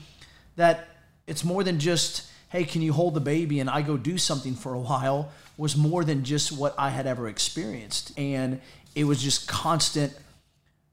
[0.57, 0.89] that
[1.27, 4.55] it's more than just, hey, can you hold the baby and I go do something
[4.55, 8.19] for a while, was more than just what I had ever experienced.
[8.19, 8.61] And
[8.95, 10.13] it was just constant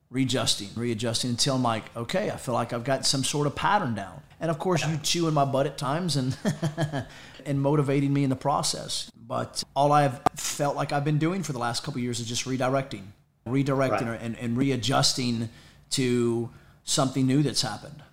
[0.10, 3.96] readjusting, readjusting until I'm like, okay, I feel like I've got some sort of pattern
[3.96, 4.22] down.
[4.40, 6.38] And of course, you chewing my butt at times and
[7.46, 9.10] and motivating me in the process.
[9.16, 12.46] But all I've felt like I've been doing for the last couple years is just
[12.46, 13.04] redirecting,
[13.48, 14.22] redirecting right.
[14.22, 15.50] and, and readjusting
[15.92, 16.50] to
[16.84, 18.04] something new that's happened.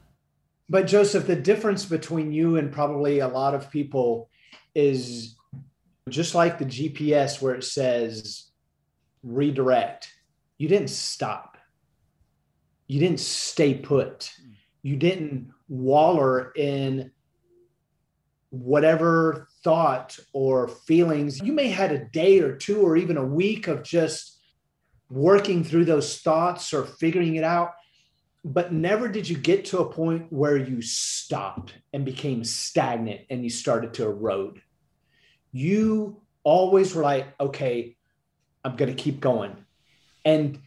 [0.72, 4.30] But Joseph, the difference between you and probably a lot of people
[4.74, 5.36] is
[6.08, 8.50] just like the GPS where it says
[9.22, 10.10] redirect,
[10.58, 11.52] you didn't stop
[12.92, 14.30] you didn't stay put.
[14.82, 17.10] You didn't waller in
[18.50, 21.40] whatever thought or feelings.
[21.40, 24.38] You may had a day or two or even a week of just
[25.08, 27.70] working through those thoughts or figuring it out.
[28.44, 33.44] But never did you get to a point where you stopped and became stagnant and
[33.44, 34.60] you started to erode.
[35.52, 37.96] You always were like, okay,
[38.64, 39.56] I'm going to keep going.
[40.24, 40.58] And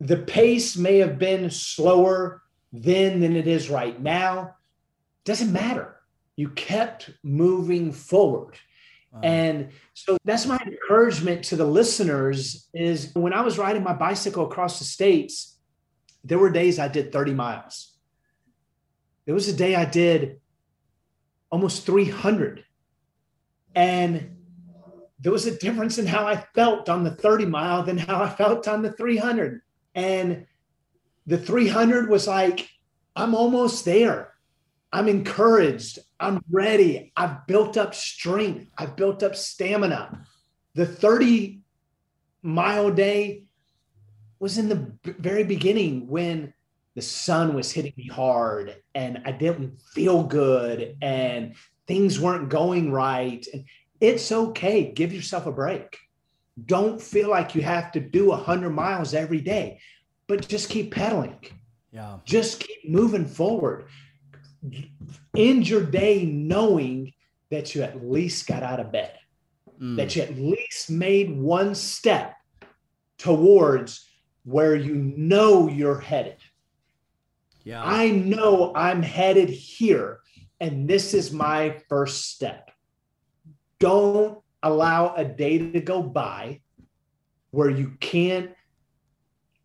[0.00, 2.42] the pace may have been slower
[2.72, 4.54] then than it is right now.
[5.24, 5.96] Doesn't matter.
[6.36, 8.54] You kept moving forward.
[9.12, 9.20] Wow.
[9.22, 14.44] And so that's my encouragement to the listeners is when I was riding my bicycle
[14.44, 15.57] across the states,
[16.24, 17.94] there were days I did 30 miles.
[19.24, 20.40] There was a day I did
[21.50, 22.64] almost 300.
[23.74, 24.36] And
[25.20, 28.28] there was a difference in how I felt on the 30 mile than how I
[28.28, 29.60] felt on the 300.
[29.94, 30.46] And
[31.26, 32.68] the 300 was like,
[33.16, 34.34] I'm almost there.
[34.92, 35.98] I'm encouraged.
[36.18, 37.12] I'm ready.
[37.16, 38.70] I've built up strength.
[38.78, 40.24] I've built up stamina.
[40.74, 41.60] The 30
[42.42, 43.44] mile day
[44.40, 46.52] was in the very beginning when
[46.94, 51.54] the sun was hitting me hard and I didn't feel good and
[51.86, 53.46] things weren't going right.
[53.52, 53.64] And
[54.00, 54.92] it's okay.
[54.92, 55.96] Give yourself a break.
[56.66, 59.80] Don't feel like you have to do 100 miles every day,
[60.26, 61.38] but just keep pedaling.
[61.92, 62.18] Yeah.
[62.24, 63.86] Just keep moving forward.
[65.36, 67.12] End your day knowing
[67.50, 69.14] that you at least got out of bed,
[69.80, 69.96] mm.
[69.96, 72.34] that you at least made one step
[73.18, 74.07] towards
[74.48, 76.38] where you know you're headed.
[77.64, 77.84] Yeah.
[77.84, 80.20] I know I'm headed here,
[80.58, 82.70] and this is my first step.
[83.78, 86.62] Don't allow a day to go by
[87.50, 88.50] where you can't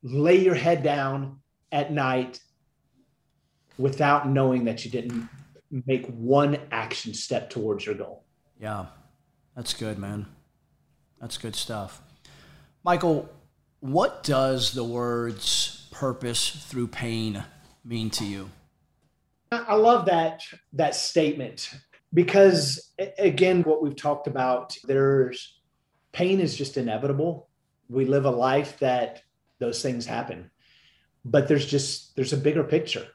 [0.01, 1.39] lay your head down
[1.71, 2.41] at night
[3.77, 5.29] without knowing that you didn't
[5.86, 8.25] make one action step towards your goal.
[8.59, 8.88] Yeah,
[9.55, 10.25] that's good, man.
[11.21, 12.01] That's good stuff.
[12.84, 13.29] Michael,
[13.84, 17.43] what does the words purpose through pain
[17.84, 18.49] mean to you?
[19.51, 21.69] I love that that statement
[22.13, 25.59] because again what we've talked about there's
[26.13, 27.49] pain is just inevitable
[27.89, 29.21] we live a life that
[29.59, 30.49] those things happen
[31.25, 33.05] but there's just there's a bigger picture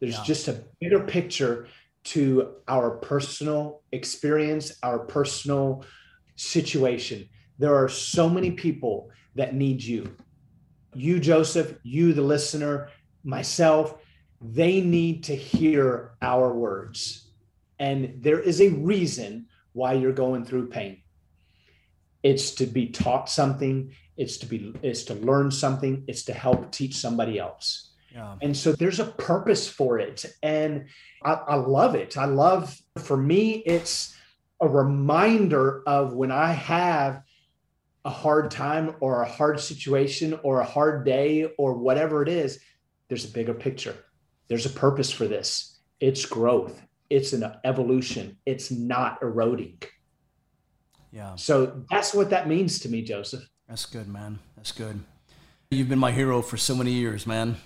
[0.00, 0.24] there's yeah.
[0.24, 1.66] just a bigger picture
[2.04, 5.82] to our personal experience our personal
[6.34, 7.26] situation
[7.58, 10.14] there are so many people that need you
[10.94, 12.88] you joseph you the listener
[13.24, 13.98] myself
[14.40, 17.26] they need to hear our words
[17.78, 21.02] and there is a reason why you're going through pain.
[22.22, 26.72] It's to be taught something, it's to be it's to learn something, it's to help
[26.72, 27.92] teach somebody else.
[28.12, 28.36] Yeah.
[28.40, 30.24] And so there's a purpose for it.
[30.42, 30.86] And
[31.22, 32.16] I, I love it.
[32.16, 34.16] I love for me, it's
[34.60, 37.22] a reminder of when I have
[38.06, 42.60] a hard time or a hard situation or a hard day or whatever it is,
[43.08, 43.96] there's a bigger picture.
[44.46, 45.80] There's a purpose for this.
[45.98, 46.80] It's growth.
[47.10, 48.38] It's an evolution.
[48.46, 49.82] It's not eroding.
[51.10, 51.34] Yeah.
[51.34, 53.42] So that's what that means to me, Joseph.
[53.68, 54.38] That's good, man.
[54.54, 55.00] That's good.
[55.72, 57.56] You've been my hero for so many years, man.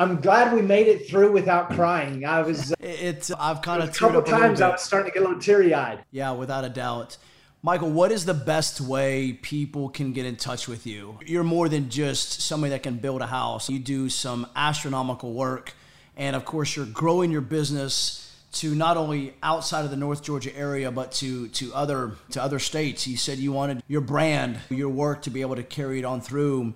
[0.00, 2.24] I'm glad we made it through without crying.
[2.24, 2.74] I was.
[2.80, 3.30] It's.
[3.30, 6.02] I've kind of a couple times I was starting to get a little teary eyed.
[6.10, 7.18] Yeah, without a doubt.
[7.62, 11.18] Michael, what is the best way people can get in touch with you?
[11.26, 13.68] You're more than just somebody that can build a house.
[13.68, 15.74] You do some astronomical work,
[16.16, 20.56] and of course, you're growing your business to not only outside of the North Georgia
[20.56, 23.06] area, but to to other to other states.
[23.06, 26.22] You said you wanted your brand, your work to be able to carry it on
[26.22, 26.72] through.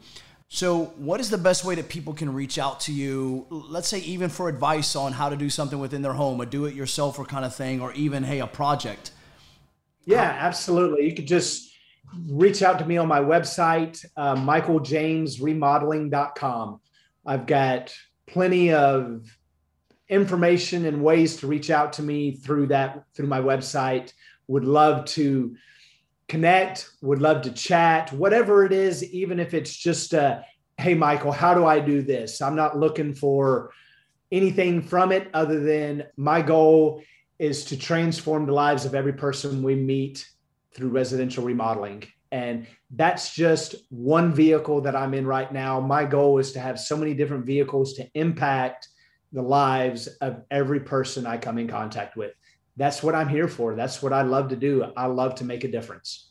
[0.51, 3.47] So, what is the best way that people can reach out to you?
[3.49, 7.19] Let's say even for advice on how to do something within their home, a do-it-yourself
[7.19, 9.13] or kind of thing, or even hey, a project.
[10.07, 11.09] Yeah, absolutely.
[11.09, 11.75] You could just
[12.29, 16.81] reach out to me on my website, uh, michaeljamesremodeling.com.
[17.27, 17.93] I've got
[18.27, 19.27] plenty of
[20.09, 24.13] information and ways to reach out to me through that through my website
[24.49, 25.57] would love to
[26.29, 30.41] connect would love to chat whatever it is even if it's just uh,
[30.77, 33.71] hey michael how do i do this i'm not looking for
[34.31, 37.03] anything from it other than my goal
[37.39, 40.27] is to transform the lives of every person we meet
[40.75, 46.39] through residential remodeling and that's just one vehicle that i'm in right now my goal
[46.39, 48.89] is to have so many different vehicles to impact
[49.35, 52.33] the lives of every person I come in contact with.
[52.77, 53.75] That's what I'm here for.
[53.75, 54.85] That's what I love to do.
[54.97, 56.31] I love to make a difference.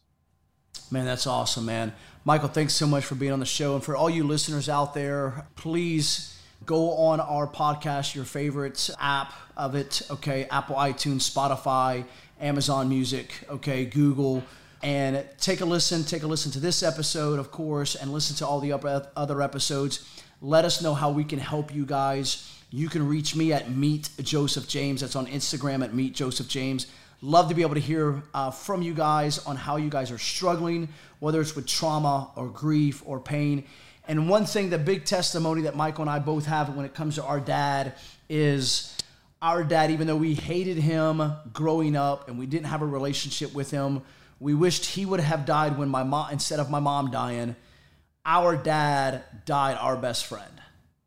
[0.89, 1.93] Man, that's awesome, man.
[2.23, 3.75] Michael, thanks so much for being on the show.
[3.75, 6.32] And for all you listeners out there, please
[6.65, 10.45] go on our podcast, your favorite app of it, okay?
[10.45, 12.05] Apple, iTunes, Spotify,
[12.39, 13.85] Amazon Music, okay?
[13.85, 14.43] Google.
[14.81, 16.03] And take a listen.
[16.03, 20.23] Take a listen to this episode, of course, and listen to all the other episodes.
[20.41, 24.09] Let us know how we can help you guys you can reach me at Meet
[24.23, 25.01] Joseph James.
[25.01, 26.87] That's on Instagram at Meet Joseph James.
[27.21, 30.17] Love to be able to hear uh, from you guys on how you guys are
[30.17, 30.89] struggling,
[31.19, 33.63] whether it's with trauma or grief or pain.
[34.07, 37.15] And one thing, the big testimony that Michael and I both have when it comes
[37.15, 37.93] to our dad
[38.29, 38.95] is
[39.41, 43.53] our dad, even though we hated him growing up and we didn't have a relationship
[43.53, 44.01] with him,
[44.39, 47.55] we wished he would have died when my mom, instead of my mom dying,
[48.25, 50.51] our dad died our best friend.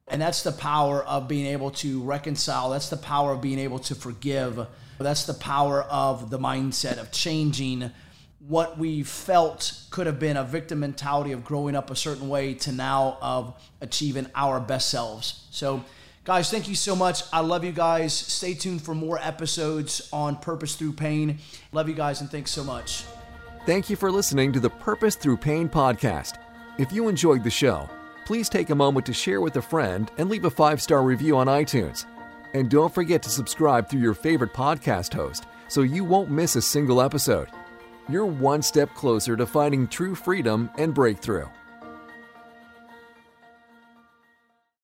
[0.08, 2.70] And that's the power of being able to reconcile.
[2.70, 4.66] That's the power of being able to forgive.
[4.98, 7.90] That's the power of the mindset of changing
[8.48, 12.54] what we felt could have been a victim mentality of growing up a certain way
[12.54, 15.46] to now of achieving our best selves.
[15.50, 15.84] So,
[16.24, 17.22] guys, thank you so much.
[17.32, 18.12] I love you guys.
[18.12, 21.38] Stay tuned for more episodes on Purpose Through Pain.
[21.72, 23.04] Love you guys and thanks so much.
[23.64, 26.38] Thank you for listening to the Purpose Through Pain podcast.
[26.78, 27.88] If you enjoyed the show,
[28.26, 31.36] please take a moment to share with a friend and leave a five star review
[31.36, 32.06] on iTunes.
[32.54, 36.62] And don't forget to subscribe through your favorite podcast host so you won't miss a
[36.62, 37.48] single episode.
[38.08, 41.48] You're one step closer to finding true freedom and breakthrough.